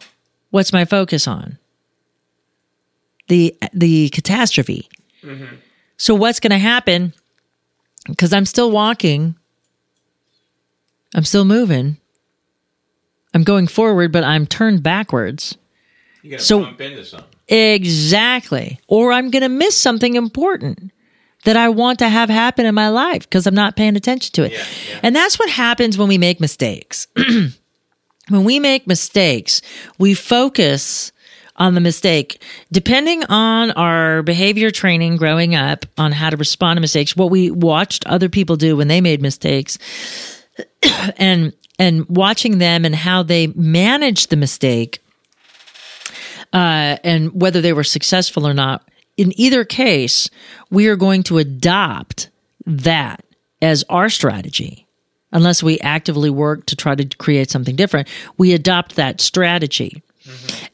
what's 0.50 0.74
my 0.74 0.86
focus 0.86 1.28
on? 1.28 1.58
The 3.30 3.56
the 3.74 4.10
catastrophe. 4.10 4.90
Mm-hmm. 5.24 5.56
So 5.98 6.16
what's 6.16 6.40
going 6.40 6.52
to 6.52 6.58
happen? 6.58 7.14
Because 8.08 8.34
I'm 8.34 8.46
still 8.46 8.72
walking, 8.72 9.36
I'm 11.16 11.24
still 11.24 11.46
moving. 11.46 11.98
I'm 13.34 13.44
going 13.44 13.68
forward, 13.68 14.12
but 14.12 14.24
I'm 14.24 14.46
turned 14.46 14.84
backwards. 14.84 15.58
You 16.22 16.32
gotta 16.32 16.44
So- 16.44 16.64
bump 16.64 16.82
into 16.82 17.06
something. 17.06 17.28
Exactly. 17.48 18.80
Or 18.88 19.12
I'm 19.12 19.30
going 19.30 19.42
to 19.44 19.50
miss 19.50 19.76
something 19.76 20.16
important 20.16 20.92
that 21.44 21.58
I 21.58 21.68
want 21.68 22.00
to 22.00 22.08
have 22.08 22.30
happen 22.30 22.66
in 22.66 22.74
my 22.74 22.88
life 22.88 23.24
because 23.24 23.46
I'm 23.46 23.56
not 23.56 23.76
paying 23.76 23.98
attention 23.98 24.32
to 24.34 24.44
it. 24.44 24.54
Yeah, 24.54 24.58
yeah. 24.90 25.00
And 25.04 25.14
that's 25.16 25.38
what 25.38 25.50
happens 25.50 25.98
when 25.98 26.08
we 26.08 26.18
make 26.18 26.40
mistakes. 26.40 27.08
when 27.16 28.44
we 28.46 28.60
make 28.60 28.88
mistakes, 28.88 29.62
we 29.98 30.14
focus 30.14 31.12
on 31.58 31.74
the 31.74 31.82
mistake. 31.82 32.42
Depending 32.72 33.26
on 33.26 33.72
our 33.72 34.24
behavior 34.24 34.72
training 34.72 35.18
growing 35.18 35.54
up 35.54 35.86
on 35.98 36.14
how 36.14 36.30
to 36.30 36.38
respond 36.38 36.78
to 36.78 36.82
mistakes, 36.82 37.18
what 37.18 37.32
we 37.32 37.52
watched 37.52 38.06
other 38.08 38.30
people 38.30 38.56
do 38.56 38.78
when 38.78 38.88
they 38.88 39.02
made 39.02 39.22
mistakes, 39.22 39.78
and 41.18 41.52
and 41.82 42.08
watching 42.08 42.60
them 42.60 42.86
and 42.86 42.94
how 42.94 43.24
they 43.24 43.48
managed 43.48 44.30
the 44.30 44.36
mistake 44.36 45.00
uh, 46.54 46.98
and 47.04 47.42
whether 47.42 47.60
they 47.60 47.74
were 47.74 47.84
successful 47.84 48.48
or 48.48 48.54
not. 48.54 48.88
In 49.18 49.34
either 49.36 49.66
case, 49.66 50.30
we 50.70 50.88
are 50.90 50.96
going 50.96 51.24
to 51.24 51.40
adopt 51.40 52.30
that 52.68 53.26
as 53.64 53.84
our 53.90 54.10
strategy. 54.10 54.86
Unless 55.32 55.64
we 55.64 55.80
actively 55.80 56.30
work 56.30 56.68
to 56.68 56.76
try 56.76 56.94
to 56.94 57.18
create 57.18 57.50
something 57.50 57.76
different, 57.76 58.08
we 58.38 58.54
adopt 58.54 58.96
that 58.98 59.20
strategy. 59.20 60.04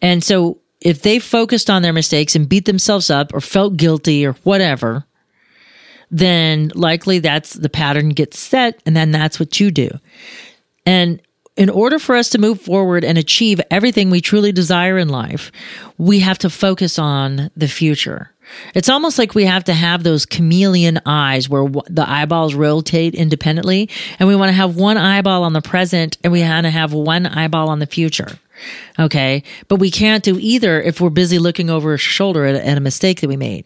And 0.01 0.21
so 0.21 0.59
if 0.81 1.03
they 1.03 1.19
focused 1.19 1.69
on 1.69 1.83
their 1.83 1.93
mistakes 1.93 2.35
and 2.35 2.49
beat 2.49 2.65
themselves 2.65 3.09
up 3.09 3.33
or 3.33 3.39
felt 3.39 3.77
guilty 3.77 4.25
or 4.25 4.33
whatever, 4.43 5.05
then 6.11 6.71
likely 6.75 7.19
that's 7.19 7.53
the 7.53 7.69
pattern 7.69 8.09
gets 8.09 8.39
set 8.39 8.81
and 8.85 8.95
then 8.95 9.11
that's 9.11 9.39
what 9.39 9.59
you 9.61 9.71
do. 9.71 9.89
And 10.87 11.21
in 11.57 11.69
order 11.69 11.99
for 11.99 12.15
us 12.15 12.29
to 12.29 12.37
move 12.37 12.61
forward 12.61 13.03
and 13.03 13.17
achieve 13.17 13.59
everything 13.71 14.09
we 14.09 14.21
truly 14.21 14.51
desire 14.51 14.97
in 14.97 15.09
life, 15.09 15.51
we 15.97 16.19
have 16.19 16.37
to 16.39 16.49
focus 16.49 16.99
on 16.99 17.49
the 17.57 17.67
future. 17.67 18.31
It's 18.73 18.87
almost 18.89 19.19
like 19.19 19.35
we 19.35 19.45
have 19.45 19.65
to 19.65 19.73
have 19.73 20.03
those 20.03 20.25
chameleon 20.25 21.01
eyes 21.05 21.49
where 21.49 21.63
w- 21.63 21.81
the 21.93 22.09
eyeballs 22.09 22.53
rotate 22.53 23.13
independently, 23.13 23.89
and 24.19 24.29
we 24.29 24.35
want 24.35 24.49
to 24.49 24.53
have 24.53 24.77
one 24.77 24.97
eyeball 24.97 25.43
on 25.43 25.53
the 25.53 25.61
present 25.61 26.17
and 26.23 26.31
we 26.31 26.41
want 26.41 26.65
to 26.65 26.69
have 26.69 26.93
one 26.93 27.25
eyeball 27.25 27.69
on 27.69 27.79
the 27.79 27.85
future. 27.85 28.39
Okay. 28.97 29.43
But 29.67 29.75
we 29.75 29.91
can't 29.91 30.23
do 30.23 30.37
either 30.39 30.81
if 30.81 30.99
we're 30.99 31.09
busy 31.09 31.39
looking 31.39 31.69
over 31.69 31.93
a 31.93 31.97
shoulder 31.97 32.45
at, 32.45 32.55
at 32.55 32.77
a 32.77 32.81
mistake 32.81 33.21
that 33.21 33.27
we 33.27 33.37
made. 33.37 33.65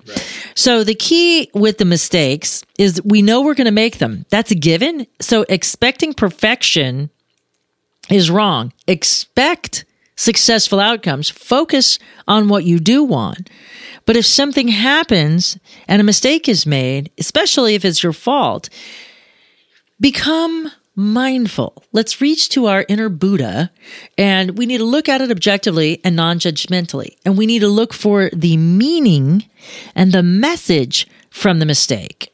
So 0.56 0.84
the 0.84 0.96
key 0.96 1.50
with 1.54 1.78
the 1.78 1.86
mistakes 1.86 2.64
is 2.78 3.02
we 3.04 3.22
know 3.22 3.42
we're 3.42 3.54
going 3.54 3.66
to 3.66 3.72
make 3.72 4.00
them. 4.00 4.26
That's 4.30 4.52
a 4.52 4.56
given. 4.56 5.08
So 5.22 5.46
expecting 5.48 6.14
perfection 6.14 7.10
is 8.12 8.30
wrong. 8.30 8.74
Expect 8.88 9.86
successful 10.16 10.80
outcomes. 10.80 11.30
Focus 11.30 11.98
on 12.28 12.48
what 12.48 12.64
you 12.64 12.80
do 12.80 13.04
want. 13.04 13.50
But 14.06 14.16
if 14.16 14.26
something 14.26 14.68
happens 14.68 15.58
and 15.88 16.00
a 16.00 16.06
mistake 16.06 16.48
is 16.48 16.66
made, 16.66 17.12
especially 17.18 17.76
if 17.76 17.86
it's 17.86 18.04
your 18.04 18.14
fault, 18.14 18.70
become 20.00 20.72
mindful. 20.96 21.84
Let's 21.92 22.20
reach 22.22 22.50
to 22.50 22.68
our 22.68 22.86
inner 22.90 23.10
Buddha 23.10 23.72
and 24.18 24.58
we 24.58 24.66
need 24.66 24.80
to 24.80 24.86
look 24.86 25.08
at 25.08 25.22
it 25.22 25.32
objectively 25.32 26.02
and 26.04 26.16
non 26.16 26.40
judgmentally. 26.40 27.16
And 27.26 27.38
we 27.38 27.46
need 27.46 27.60
to 27.60 27.68
look 27.68 27.94
for 27.94 28.30
the 28.34 28.58
meaning 28.58 29.46
and 29.96 30.12
the 30.12 30.24
message 30.24 31.08
from 31.30 31.60
the 31.60 31.66
mistake 31.66 32.34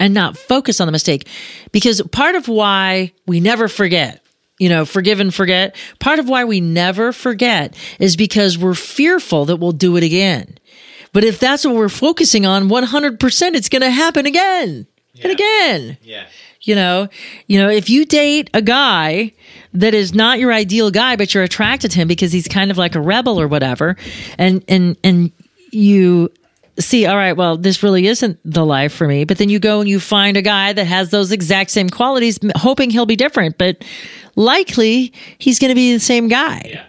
and 0.00 0.12
not 0.12 0.36
focus 0.36 0.80
on 0.80 0.88
the 0.88 0.92
mistake. 0.92 1.28
Because 1.70 2.02
part 2.12 2.34
of 2.34 2.48
why 2.48 3.12
we 3.26 3.40
never 3.40 3.68
forget, 3.68 4.23
you 4.58 4.68
know, 4.68 4.84
forgive 4.84 5.20
and 5.20 5.34
forget, 5.34 5.76
part 5.98 6.18
of 6.18 6.28
why 6.28 6.44
we 6.44 6.60
never 6.60 7.12
forget 7.12 7.76
is 7.98 8.16
because 8.16 8.56
we're 8.56 8.74
fearful 8.74 9.44
that 9.46 9.56
we'll 9.56 9.72
do 9.72 9.96
it 9.96 10.04
again. 10.04 10.58
But 11.12 11.24
if 11.24 11.38
that's 11.38 11.64
what 11.64 11.74
we're 11.74 11.88
focusing 11.88 12.44
on, 12.44 12.68
100% 12.68 13.54
it's 13.54 13.68
going 13.68 13.82
to 13.82 13.90
happen 13.90 14.26
again 14.26 14.86
and 15.22 15.32
again. 15.32 15.98
Yeah. 16.02 16.26
You 16.60 16.74
know, 16.74 17.08
you 17.46 17.58
know, 17.58 17.68
if 17.68 17.90
you 17.90 18.04
date 18.04 18.48
a 18.54 18.62
guy 18.62 19.32
that 19.74 19.92
is 19.92 20.14
not 20.14 20.38
your 20.38 20.52
ideal 20.52 20.90
guy, 20.90 21.14
but 21.14 21.34
you're 21.34 21.42
attracted 21.42 21.90
to 21.90 21.98
him 21.98 22.08
because 22.08 22.32
he's 22.32 22.48
kind 22.48 22.70
of 22.70 22.78
like 22.78 22.94
a 22.94 23.00
rebel 23.00 23.38
or 23.38 23.46
whatever, 23.46 23.96
and 24.38 24.64
and 24.66 24.96
and 25.04 25.30
you 25.72 26.32
see, 26.78 27.06
all 27.06 27.16
right, 27.16 27.34
well, 27.36 27.56
this 27.56 27.82
really 27.82 28.06
isn't 28.06 28.38
the 28.44 28.64
life 28.64 28.92
for 28.92 29.06
me. 29.06 29.24
But 29.24 29.38
then 29.38 29.48
you 29.48 29.58
go 29.58 29.80
and 29.80 29.88
you 29.88 30.00
find 30.00 30.36
a 30.36 30.42
guy 30.42 30.72
that 30.72 30.86
has 30.86 31.10
those 31.10 31.32
exact 31.32 31.70
same 31.70 31.88
qualities, 31.88 32.38
hoping 32.56 32.90
he'll 32.90 33.06
be 33.06 33.16
different, 33.16 33.58
but 33.58 33.84
likely 34.36 35.12
he's 35.38 35.58
going 35.58 35.68
to 35.70 35.74
be 35.74 35.92
the 35.92 36.00
same 36.00 36.26
guy 36.28 36.62
Yeah. 36.72 36.84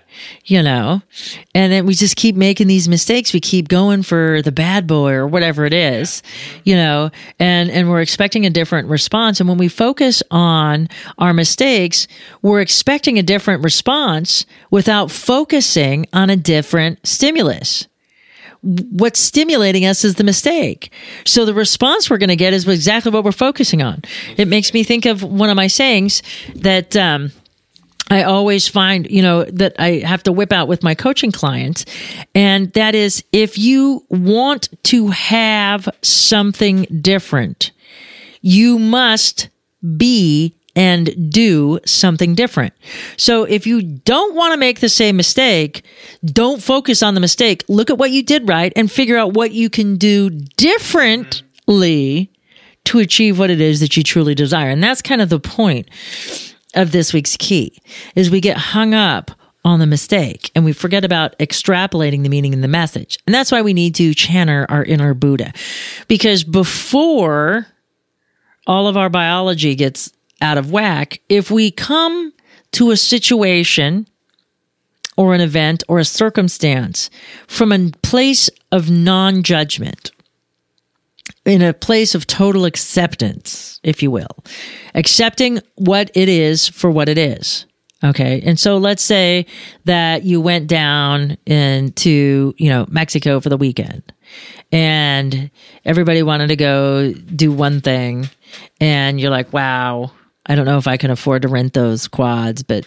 you 0.45 0.63
know? 0.63 1.01
And 1.53 1.71
then 1.71 1.85
we 1.85 1.93
just 1.93 2.15
keep 2.15 2.35
making 2.35 2.65
these 2.67 2.89
mistakes. 2.89 3.33
We 3.33 3.39
keep 3.39 3.67
going 3.67 4.01
for 4.01 4.41
the 4.41 4.51
bad 4.51 4.87
boy 4.87 5.11
or 5.11 5.27
whatever 5.27 5.65
it 5.65 5.73
is 5.73 6.23
you 6.63 6.75
know? 6.75 7.11
And 7.39 7.69
and 7.69 7.89
we're 7.89 8.01
expecting 8.01 8.45
a 8.45 8.49
different 8.49 8.87
response. 8.89 9.39
And 9.39 9.47
when 9.47 9.59
we 9.59 9.67
focus 9.67 10.23
on 10.31 10.87
our 11.19 11.33
mistakes 11.33 12.07
we're 12.41 12.61
expecting 12.61 13.19
a 13.19 13.23
different 13.23 13.63
response 13.63 14.45
without 14.71 15.11
focusing 15.11 16.07
on 16.13 16.29
a 16.31 16.35
different 16.35 17.05
stimulus 17.05 17.87
what's 18.65 19.19
stimulating 19.19 19.85
us 19.85 20.03
is 20.03 20.15
the 20.15 20.23
mistake. 20.23 20.91
So 21.25 21.45
the 21.45 21.53
response 21.53 22.09
we're 22.09 22.17
going 22.17 22.29
to 22.29 22.35
get 22.35 22.53
is 22.53 22.67
exactly 22.67 23.11
what 23.11 23.23
we're 23.23 23.31
focusing 23.31 23.83
on. 23.83 24.01
It 24.37 24.47
makes 24.47 24.73
me 24.73 24.83
think 24.83 25.05
of 25.05 25.23
one 25.23 25.49
of 25.49 25.55
my 25.55 25.67
sayings 25.67 26.23
that, 26.55 26.95
um, 26.95 27.31
I 28.07 28.21
always 28.21 28.67
find, 28.67 29.09
you 29.09 29.23
know, 29.23 29.45
that 29.45 29.73
I 29.79 29.97
have 29.99 30.21
to 30.23 30.31
whip 30.31 30.51
out 30.51 30.67
with 30.67 30.83
my 30.83 30.93
coaching 30.93 31.31
clients. 31.31 31.85
And 32.35 32.71
that 32.73 32.93
is 32.93 33.23
if 33.31 33.57
you 33.57 34.05
want 34.09 34.69
to 34.83 35.07
have 35.07 35.89
something 36.03 36.83
different, 37.01 37.71
you 38.41 38.77
must 38.77 39.49
be 39.97 40.55
and 40.75 41.31
do 41.31 41.79
something 41.85 42.35
different. 42.35 42.73
So 43.17 43.43
if 43.43 43.65
you 43.65 43.81
don't 43.81 44.35
want 44.35 44.53
to 44.53 44.57
make 44.57 44.79
the 44.79 44.89
same 44.89 45.15
mistake, 45.15 45.85
don't 46.23 46.61
focus 46.61 47.01
on 47.01 47.13
the 47.13 47.21
mistake. 47.21 47.63
Look 47.67 47.89
at 47.89 47.97
what 47.97 48.11
you 48.11 48.23
did 48.23 48.47
right 48.47 48.73
and 48.75 48.91
figure 48.91 49.17
out 49.17 49.33
what 49.33 49.51
you 49.51 49.69
can 49.69 49.97
do 49.97 50.29
differently 50.29 52.31
to 52.85 52.99
achieve 52.99 53.39
what 53.39 53.49
it 53.49 53.61
is 53.61 53.79
that 53.79 53.97
you 53.97 54.03
truly 54.03 54.35
desire. 54.35 54.69
And 54.69 54.83
that's 54.83 55.01
kind 55.01 55.21
of 55.21 55.29
the 55.29 55.39
point 55.39 55.89
of 56.75 56.91
this 56.91 57.13
week's 57.13 57.37
key 57.37 57.77
is 58.15 58.29
we 58.29 58.41
get 58.41 58.57
hung 58.57 58.93
up 58.93 59.31
on 59.63 59.79
the 59.79 59.87
mistake 59.87 60.51
and 60.53 60.63
we 60.63 60.73
forget 60.73 61.03
about 61.03 61.37
extrapolating 61.39 62.21
the 62.21 62.29
meaning 62.29 62.53
in 62.53 62.61
the 62.61 62.67
message. 62.67 63.17
And 63.25 63.33
that's 63.33 63.51
why 63.51 63.61
we 63.61 63.73
need 63.73 63.95
to 63.95 64.13
channel 64.13 64.65
our 64.69 64.83
inner 64.83 65.13
Buddha. 65.13 65.53
Because 66.07 66.43
before 66.43 67.65
all 68.67 68.87
of 68.87 68.97
our 68.97 69.09
biology 69.09 69.73
gets 69.73 70.11
out 70.41 70.57
of 70.57 70.71
whack, 70.71 71.21
if 71.29 71.49
we 71.49 71.71
come 71.71 72.33
to 72.73 72.91
a 72.91 72.97
situation 72.97 74.07
or 75.17 75.33
an 75.33 75.41
event 75.41 75.83
or 75.87 75.99
a 75.99 76.05
circumstance 76.05 77.09
from 77.47 77.71
a 77.71 77.91
place 78.01 78.49
of 78.71 78.89
non 78.89 79.43
judgment, 79.43 80.11
in 81.45 81.61
a 81.61 81.73
place 81.73 82.15
of 82.15 82.25
total 82.25 82.65
acceptance, 82.65 83.79
if 83.83 84.01
you 84.01 84.09
will, 84.09 84.43
accepting 84.95 85.61
what 85.75 86.11
it 86.15 86.27
is 86.27 86.67
for 86.67 86.89
what 86.89 87.07
it 87.07 87.17
is. 87.17 87.65
Okay. 88.03 88.41
And 88.45 88.59
so 88.59 88.77
let's 88.77 89.03
say 89.03 89.45
that 89.85 90.23
you 90.23 90.41
went 90.41 90.67
down 90.67 91.37
into, 91.45 92.53
you 92.57 92.69
know, 92.69 92.85
Mexico 92.89 93.39
for 93.39 93.49
the 93.49 93.57
weekend 93.57 94.03
and 94.71 95.49
everybody 95.85 96.21
wanted 96.21 96.47
to 96.47 96.55
go 96.55 97.13
do 97.13 97.51
one 97.51 97.81
thing 97.81 98.29
and 98.81 99.19
you're 99.19 99.31
like, 99.31 99.53
wow, 99.53 100.11
I 100.47 100.55
don't 100.55 100.65
know 100.65 100.77
if 100.77 100.87
I 100.87 100.97
can 100.97 101.11
afford 101.11 101.41
to 101.41 101.47
rent 101.47 101.73
those 101.73 102.07
quads, 102.07 102.61
but 102.61 102.85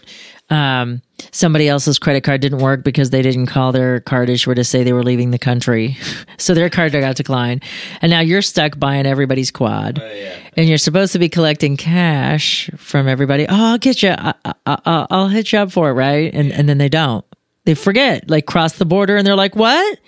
um, 0.48 1.02
somebody 1.32 1.68
else's 1.68 1.98
credit 1.98 2.22
card 2.22 2.40
didn't 2.40 2.58
work 2.58 2.84
because 2.84 3.10
they 3.10 3.20
didn't 3.20 3.46
call 3.46 3.72
their 3.72 4.00
card 4.00 4.30
issuer 4.30 4.54
to 4.54 4.64
say 4.64 4.84
they 4.84 4.92
were 4.92 5.02
leaving 5.02 5.30
the 5.30 5.38
country. 5.38 5.96
so 6.38 6.54
their 6.54 6.70
card 6.70 6.92
got 6.92 7.16
declined. 7.16 7.64
And 8.00 8.10
now 8.10 8.20
you're 8.20 8.42
stuck 8.42 8.78
buying 8.78 9.06
everybody's 9.06 9.50
quad. 9.50 9.98
Oh, 10.00 10.12
yeah. 10.12 10.36
And 10.56 10.68
you're 10.68 10.78
supposed 10.78 11.12
to 11.12 11.18
be 11.18 11.28
collecting 11.28 11.76
cash 11.76 12.70
from 12.76 13.08
everybody. 13.08 13.46
Oh, 13.48 13.72
I'll 13.72 13.78
get 13.78 14.02
you. 14.02 14.14
I, 14.16 15.06
will 15.10 15.28
hit 15.28 15.52
you 15.52 15.58
up 15.58 15.72
for 15.72 15.90
it, 15.90 15.94
right? 15.94 16.32
And, 16.32 16.52
and 16.52 16.68
then 16.68 16.78
they 16.78 16.88
don't. 16.88 17.24
They 17.64 17.74
forget, 17.74 18.30
like 18.30 18.46
cross 18.46 18.74
the 18.74 18.86
border 18.86 19.16
and 19.16 19.26
they're 19.26 19.36
like, 19.36 19.56
what? 19.56 19.98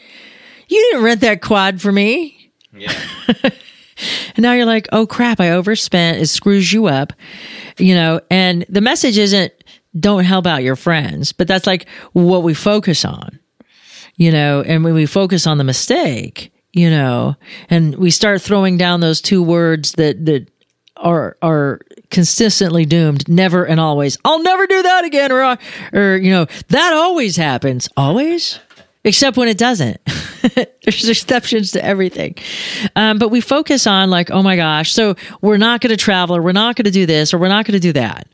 You 0.68 0.80
didn't 0.90 1.02
rent 1.02 1.20
that 1.22 1.42
quad 1.42 1.80
for 1.80 1.90
me. 1.90 2.52
Yeah. 2.72 2.94
and 4.36 4.42
now 4.42 4.52
you're 4.52 4.66
like, 4.66 4.88
oh 4.92 5.06
crap, 5.06 5.40
I 5.40 5.50
overspent. 5.50 6.18
It 6.18 6.26
screws 6.26 6.72
you 6.72 6.86
up, 6.86 7.12
you 7.78 7.94
know, 7.94 8.20
and 8.30 8.64
the 8.68 8.80
message 8.80 9.18
isn't 9.18 9.52
don't 9.98 10.24
help 10.24 10.46
out 10.46 10.62
your 10.62 10.76
friends. 10.76 11.32
But 11.32 11.48
that's 11.48 11.66
like 11.66 11.88
what 12.12 12.42
we 12.42 12.54
focus 12.54 13.04
on, 13.04 13.38
you 14.16 14.30
know, 14.30 14.62
and 14.62 14.84
when 14.84 14.94
we 14.94 15.06
focus 15.06 15.46
on 15.46 15.58
the 15.58 15.64
mistake, 15.64 16.52
you 16.72 16.90
know, 16.90 17.36
and 17.68 17.96
we 17.96 18.10
start 18.10 18.42
throwing 18.42 18.76
down 18.76 19.00
those 19.00 19.20
two 19.20 19.42
words 19.42 19.92
that, 19.92 20.24
that 20.26 20.48
are, 20.96 21.36
are 21.42 21.80
consistently 22.10 22.84
doomed, 22.84 23.28
never 23.28 23.64
and 23.64 23.80
always. 23.80 24.18
I'll 24.24 24.42
never 24.42 24.66
do 24.66 24.82
that 24.82 25.04
again. 25.04 25.32
Or, 25.32 25.58
or, 25.92 26.16
you 26.16 26.30
know, 26.30 26.46
that 26.68 26.92
always 26.92 27.36
happens. 27.36 27.88
Always? 27.96 28.60
Except 29.02 29.36
when 29.36 29.48
it 29.48 29.56
doesn't. 29.56 29.98
There's 30.84 31.08
exceptions 31.08 31.70
to 31.72 31.84
everything. 31.84 32.34
Um, 32.94 33.18
but 33.18 33.28
we 33.28 33.40
focus 33.40 33.86
on 33.86 34.10
like, 34.10 34.30
oh 34.30 34.42
my 34.42 34.56
gosh, 34.56 34.92
so 34.92 35.14
we're 35.40 35.56
not 35.56 35.80
going 35.80 35.90
to 35.90 35.96
travel 35.96 36.36
or 36.36 36.42
we're 36.42 36.52
not 36.52 36.76
going 36.76 36.84
to 36.84 36.90
do 36.90 37.06
this 37.06 37.32
or 37.32 37.38
we're 37.38 37.48
not 37.48 37.64
going 37.64 37.74
to 37.74 37.80
do 37.80 37.94
that 37.94 38.26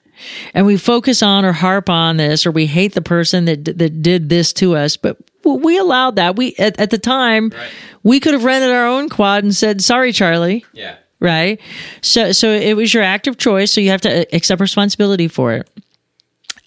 and 0.55 0.66
we 0.66 0.76
focus 0.76 1.22
on 1.22 1.44
or 1.44 1.52
harp 1.52 1.88
on 1.88 2.16
this 2.16 2.46
or 2.46 2.50
we 2.50 2.66
hate 2.66 2.94
the 2.94 3.02
person 3.02 3.44
that 3.46 3.64
that 3.64 4.02
did 4.02 4.29
this 4.29 4.52
to 4.52 4.76
us 4.76 4.96
but 4.96 5.16
we 5.44 5.79
allowed 5.79 6.16
that 6.16 6.37
we 6.37 6.55
at, 6.57 6.79
at 6.81 6.90
the 6.90 6.98
time 6.98 7.50
right. 7.50 7.70
we 8.02 8.20
could 8.20 8.35
have 8.35 8.44
rented 8.44 8.70
our 8.70 8.87
own 8.87 9.09
quad 9.09 9.44
and 9.44 9.55
said 9.55 9.83
sorry 9.83 10.12
charlie 10.12 10.64
yeah 10.72 10.96
right 11.20 11.61
so 12.02 12.33
so 12.33 12.50
it 12.50 12.74
was 12.74 12.92
your 12.92 13.02
active 13.02 13.38
choice 13.38 13.70
so 13.70 13.81
you 13.81 13.90
have 13.90 14.00
to 14.00 14.22
uh, 14.22 14.24
accept 14.33 14.61
responsibility 14.61 15.29
for 15.29 15.52
it 15.52 15.70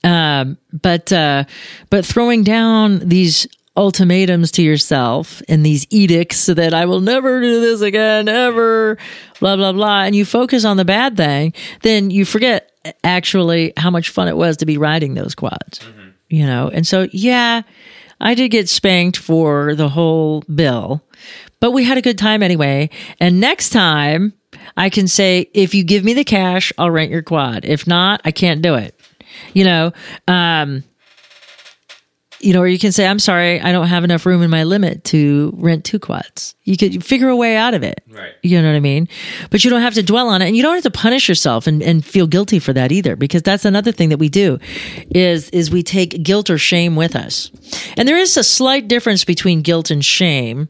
um, 0.01 0.57
but 0.71 1.11
uh, 1.11 1.43
but 1.89 2.05
throwing 2.05 2.43
down 2.43 2.99
these 2.99 3.47
ultimatums 3.79 4.51
to 4.51 4.61
yourself 4.61 5.41
and 5.47 5.65
these 5.65 5.87
edicts 5.89 6.37
so 6.37 6.53
that 6.53 6.73
I 6.73 6.83
will 6.83 6.99
never 6.99 7.39
do 7.39 7.61
this 7.61 7.79
again, 7.79 8.27
ever, 8.27 8.97
blah, 9.39 9.55
blah, 9.55 9.71
blah, 9.71 10.03
and 10.03 10.13
you 10.13 10.25
focus 10.25 10.65
on 10.65 10.75
the 10.75 10.83
bad 10.83 11.15
thing, 11.15 11.53
then 11.81 12.11
you 12.11 12.25
forget 12.25 12.69
actually 13.05 13.71
how 13.77 13.89
much 13.89 14.09
fun 14.09 14.27
it 14.27 14.35
was 14.35 14.57
to 14.57 14.65
be 14.65 14.77
riding 14.77 15.13
those 15.13 15.33
quads. 15.33 15.79
Mm-hmm. 15.79 16.09
You 16.27 16.45
know, 16.45 16.69
and 16.71 16.85
so 16.85 17.07
yeah, 17.13 17.61
I 18.19 18.35
did 18.35 18.49
get 18.49 18.67
spanked 18.67 19.15
for 19.15 19.75
the 19.75 19.87
whole 19.87 20.41
bill, 20.41 21.01
but 21.61 21.71
we 21.71 21.85
had 21.85 21.97
a 21.97 22.01
good 22.01 22.17
time 22.17 22.43
anyway. 22.43 22.89
And 23.21 23.39
next 23.39 23.69
time 23.69 24.33
I 24.75 24.89
can 24.89 25.07
say, 25.07 25.49
if 25.53 25.73
you 25.73 25.85
give 25.85 26.03
me 26.03 26.13
the 26.13 26.25
cash, 26.25 26.73
I'll 26.77 26.91
rent 26.91 27.11
your 27.11 27.23
quad. 27.23 27.63
If 27.63 27.87
not, 27.87 28.19
I 28.25 28.31
can't 28.31 28.61
do 28.61 28.75
it. 28.75 28.99
You 29.53 29.63
know, 29.63 29.93
um, 30.27 30.83
you 32.39 32.53
know, 32.53 32.61
or 32.61 32.67
you 32.67 32.79
can 32.79 32.91
say, 32.91 33.05
I'm 33.05 33.19
sorry, 33.19 33.59
I 33.59 33.71
don't 33.71 33.87
have 33.87 34.03
enough 34.03 34.25
room 34.25 34.41
in 34.41 34.49
my 34.49 34.63
limit 34.63 35.03
to 35.05 35.53
rent 35.57 35.83
two 35.83 35.99
quads. 35.99 36.55
You 36.63 36.77
could 36.77 37.03
figure 37.03 37.29
a 37.29 37.35
way 37.35 37.57
out 37.57 37.73
of 37.73 37.83
it. 37.83 38.01
Right. 38.09 38.33
You 38.43 38.61
know 38.61 38.69
what 38.69 38.75
I 38.75 38.79
mean? 38.79 39.07
But 39.49 39.63
you 39.63 39.69
don't 39.69 39.81
have 39.81 39.95
to 39.95 40.03
dwell 40.03 40.29
on 40.29 40.41
it 40.41 40.47
and 40.47 40.55
you 40.55 40.63
don't 40.63 40.75
have 40.75 40.83
to 40.83 40.91
punish 40.91 41.27
yourself 41.27 41.67
and, 41.67 41.81
and 41.81 42.05
feel 42.05 42.27
guilty 42.27 42.59
for 42.59 42.73
that 42.73 42.91
either, 42.91 43.15
because 43.15 43.41
that's 43.43 43.65
another 43.65 43.91
thing 43.91 44.09
that 44.09 44.19
we 44.19 44.29
do 44.29 44.59
is, 45.09 45.49
is 45.49 45.71
we 45.71 45.83
take 45.83 46.23
guilt 46.23 46.49
or 46.49 46.57
shame 46.57 46.95
with 46.95 47.15
us. 47.15 47.51
And 47.97 48.07
there 48.07 48.17
is 48.17 48.37
a 48.37 48.43
slight 48.43 48.87
difference 48.87 49.25
between 49.25 49.61
guilt 49.61 49.91
and 49.91 50.03
shame. 50.03 50.69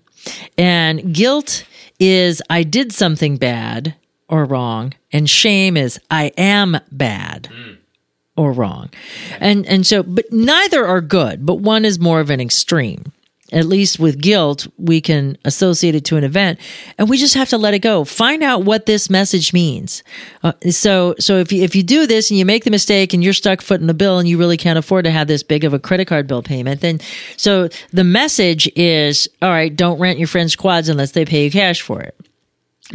And 0.58 1.14
guilt 1.14 1.66
is 2.00 2.42
I 2.50 2.64
did 2.64 2.92
something 2.92 3.38
bad 3.38 3.96
or 4.28 4.46
wrong. 4.46 4.94
And 5.12 5.30
shame 5.30 5.76
is 5.78 6.00
I 6.10 6.32
am 6.38 6.80
bad. 6.92 7.50
Mm 7.52 7.79
or 8.40 8.54
wrong. 8.54 8.90
And 9.42 9.66
and 9.68 9.86
so 9.86 10.02
but 10.02 10.32
neither 10.32 10.88
are 10.88 11.02
good, 11.02 11.46
but 11.46 11.56
one 11.56 11.84
is 11.84 12.00
more 12.00 12.22
of 12.22 12.30
an 12.30 12.40
extreme. 12.40 13.12
At 13.52 13.66
least 13.66 14.00
with 14.00 14.22
guilt, 14.22 14.68
we 14.78 15.02
can 15.02 15.36
associate 15.44 15.96
it 15.96 16.06
to 16.06 16.18
an 16.18 16.24
event 16.24 16.60
and 16.98 17.10
we 17.10 17.18
just 17.18 17.34
have 17.34 17.50
to 17.50 17.58
let 17.58 17.74
it 17.74 17.80
go. 17.80 18.06
Find 18.06 18.44
out 18.44 18.64
what 18.64 18.86
this 18.86 19.10
message 19.10 19.54
means. 19.54 20.04
Uh, 20.44 20.54
so, 20.70 21.16
so 21.20 21.38
if 21.38 21.52
you, 21.52 21.64
if 21.64 21.76
you 21.76 21.82
do 21.82 22.06
this 22.06 22.30
and 22.30 22.38
you 22.38 22.46
make 22.46 22.64
the 22.64 22.70
mistake 22.70 23.12
and 23.12 23.24
you're 23.24 23.34
stuck 23.34 23.62
footing 23.62 23.88
the 23.88 23.96
bill 23.96 24.20
and 24.20 24.30
you 24.30 24.38
really 24.38 24.56
can't 24.56 24.78
afford 24.78 25.04
to 25.06 25.12
have 25.12 25.28
this 25.28 25.42
big 25.42 25.64
of 25.64 25.74
a 25.74 25.80
credit 25.80 26.06
card 26.06 26.28
bill 26.28 26.44
payment, 26.44 26.82
then 26.82 27.00
so 27.38 27.70
the 27.92 28.04
message 28.04 28.72
is, 28.76 29.28
all 29.42 29.50
right, 29.50 29.76
don't 29.76 30.00
rent 30.00 30.20
your 30.20 30.28
friends 30.28 30.56
quads 30.56 30.88
unless 30.88 31.12
they 31.12 31.26
pay 31.26 31.46
you 31.46 31.52
cash 31.52 31.82
for 31.82 32.00
it. 32.02 32.16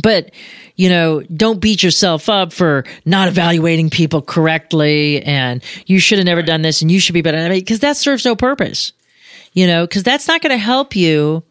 But, 0.03 0.33
you 0.75 0.89
know, 0.89 1.23
don't 1.23 1.61
beat 1.61 1.83
yourself 1.83 2.29
up 2.29 2.53
for 2.53 2.85
not 3.05 3.29
evaluating 3.29 3.91
people 3.91 4.23
correctly 4.23 5.23
and 5.23 5.63
you 5.87 6.01
should 6.01 6.19
have 6.19 6.27
never 6.27 6.43
done 6.43 6.63
this 6.63 6.83
and 6.83 6.91
you 6.91 6.99
should 6.99 7.13
be 7.13 7.23
better. 7.23 7.39
I 7.39 7.49
mean, 7.49 7.61
because 7.61 7.81
that 7.81 7.97
serves 7.97 8.25
no 8.25 8.35
purpose, 8.35 8.93
you 9.53 9.67
know, 9.67 9.87
because 9.87 10.03
that's 10.03 10.27
not 10.27 10.43
going 10.43 10.51
to 10.51 10.59
help 10.59 10.97
you 10.97 11.45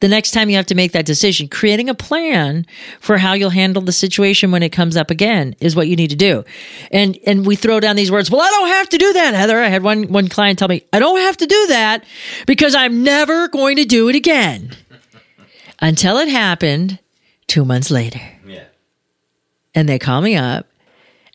the 0.00 0.08
next 0.08 0.32
time 0.32 0.50
you 0.50 0.56
have 0.56 0.66
to 0.66 0.74
make 0.74 0.92
that 0.92 1.06
decision. 1.06 1.48
Creating 1.48 1.88
a 1.88 1.94
plan 1.94 2.66
for 3.00 3.18
how 3.18 3.32
you'll 3.32 3.50
handle 3.50 3.82
the 3.82 3.92
situation 3.92 4.50
when 4.50 4.62
it 4.62 4.70
comes 4.70 4.96
up 4.96 5.10
again 5.10 5.54
is 5.60 5.76
what 5.76 5.88
you 5.88 5.96
need 5.96 6.10
to 6.10 6.16
do. 6.16 6.44
And 6.90 7.18
and 7.26 7.46
we 7.46 7.56
throw 7.56 7.80
down 7.80 7.96
these 7.96 8.10
words, 8.10 8.30
well, 8.30 8.40
I 8.40 8.50
don't 8.50 8.68
have 8.68 8.88
to 8.90 8.98
do 8.98 9.12
that, 9.14 9.34
Heather. 9.34 9.58
I 9.58 9.68
had 9.68 9.82
one 9.82 10.04
one 10.04 10.28
client 10.28 10.58
tell 10.58 10.68
me, 10.68 10.84
I 10.92 10.98
don't 10.98 11.20
have 11.20 11.36
to 11.38 11.46
do 11.46 11.66
that 11.68 12.04
because 12.46 12.74
I'm 12.74 13.02
never 13.02 13.48
going 13.48 13.76
to 13.76 13.84
do 13.84 14.08
it 14.08 14.16
again. 14.16 14.76
Until 15.80 16.18
it 16.18 16.28
happened 16.28 16.98
two 17.46 17.64
months 17.64 17.90
later. 17.90 18.20
Yeah. 18.46 18.64
And 19.74 19.88
they 19.88 19.98
call 19.98 20.20
me 20.20 20.36
up 20.36 20.66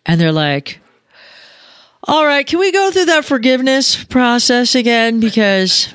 and 0.05 0.19
they're 0.19 0.31
like, 0.31 0.79
all 2.03 2.25
right, 2.25 2.45
can 2.45 2.59
we 2.59 2.71
go 2.71 2.91
through 2.91 3.05
that 3.05 3.25
forgiveness 3.25 4.03
process 4.03 4.75
again? 4.75 5.19
Because 5.19 5.93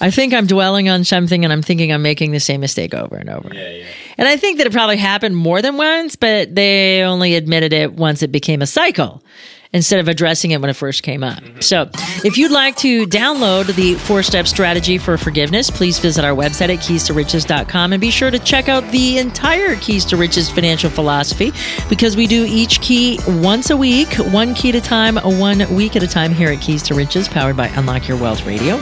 I 0.00 0.10
think 0.10 0.32
I'm 0.32 0.46
dwelling 0.46 0.88
on 0.88 1.04
something 1.04 1.44
and 1.44 1.52
I'm 1.52 1.62
thinking 1.62 1.92
I'm 1.92 2.02
making 2.02 2.32
the 2.32 2.40
same 2.40 2.60
mistake 2.60 2.94
over 2.94 3.16
and 3.16 3.28
over. 3.28 3.52
Yeah, 3.52 3.70
yeah. 3.70 3.86
And 4.16 4.28
I 4.28 4.36
think 4.36 4.58
that 4.58 4.66
it 4.66 4.72
probably 4.72 4.96
happened 4.96 5.36
more 5.36 5.60
than 5.60 5.76
once, 5.76 6.16
but 6.16 6.54
they 6.54 7.02
only 7.02 7.34
admitted 7.34 7.72
it 7.72 7.94
once 7.94 8.22
it 8.22 8.32
became 8.32 8.62
a 8.62 8.66
cycle 8.66 9.22
instead 9.72 10.00
of 10.00 10.08
addressing 10.08 10.50
it 10.50 10.60
when 10.60 10.70
it 10.70 10.76
first 10.76 11.02
came 11.02 11.22
up. 11.22 11.42
So, 11.60 11.88
if 12.24 12.36
you'd 12.36 12.52
like 12.52 12.76
to 12.78 13.06
download 13.06 13.74
the 13.74 13.94
four 13.94 14.22
step 14.22 14.46
strategy 14.46 14.98
for 14.98 15.16
forgiveness, 15.16 15.70
please 15.70 15.98
visit 15.98 16.24
our 16.24 16.34
website 16.34 16.74
at 16.74 16.82
keys 16.82 17.04
to 17.04 17.14
riches.com 17.14 17.92
and 17.92 18.00
be 18.00 18.10
sure 18.10 18.30
to 18.30 18.38
check 18.38 18.68
out 18.68 18.84
the 18.90 19.18
entire 19.18 19.76
Keys 19.76 20.04
to 20.06 20.16
Riches 20.16 20.50
financial 20.50 20.90
philosophy 20.90 21.52
because 21.88 22.16
we 22.16 22.26
do 22.26 22.44
each 22.46 22.80
key 22.80 23.18
once 23.26 23.70
a 23.70 23.76
week, 23.76 24.12
one 24.16 24.54
key 24.54 24.70
at 24.70 24.74
a 24.74 24.80
time, 24.80 25.16
one 25.16 25.74
week 25.74 25.96
at 25.96 26.02
a 26.02 26.08
time 26.08 26.32
here 26.32 26.50
at 26.50 26.60
Keys 26.60 26.82
to 26.84 26.94
Riches, 26.94 27.28
powered 27.28 27.56
by 27.56 27.68
Unlock 27.68 28.08
Your 28.08 28.18
Wealth 28.18 28.46
Radio. 28.46 28.78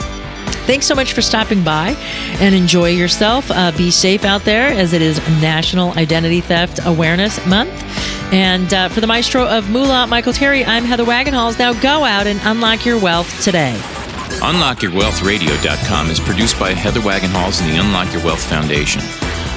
Thanks 0.65 0.85
so 0.85 0.95
much 0.95 1.13
for 1.13 1.21
stopping 1.21 1.63
by 1.63 1.95
and 2.39 2.53
enjoy 2.53 2.89
yourself. 2.89 3.49
Uh, 3.49 3.71
be 3.77 3.91
safe 3.91 4.23
out 4.23 4.43
there 4.43 4.67
as 4.67 4.93
it 4.93 5.01
is 5.01 5.17
National 5.41 5.91
Identity 5.97 6.41
Theft 6.41 6.79
Awareness 6.85 7.43
Month. 7.45 7.71
And 8.31 8.71
uh, 8.73 8.89
for 8.89 9.01
the 9.01 9.07
maestro 9.07 9.45
of 9.47 9.69
Moolah, 9.69 10.07
Michael 10.07 10.33
Terry, 10.33 10.63
I'm 10.63 10.83
Heather 10.83 11.05
Wagenhals. 11.05 11.57
Now 11.57 11.73
go 11.73 12.03
out 12.03 12.27
and 12.27 12.39
unlock 12.43 12.85
your 12.85 12.99
wealth 12.99 13.43
today. 13.43 13.79
UnlockYourWealthRadio.com 14.41 16.09
is 16.09 16.19
produced 16.19 16.59
by 16.59 16.73
Heather 16.73 17.01
Wagenhals 17.01 17.61
and 17.61 17.71
the 17.71 17.77
Unlock 17.81 18.13
Your 18.13 18.23
Wealth 18.23 18.43
Foundation. 18.43 19.01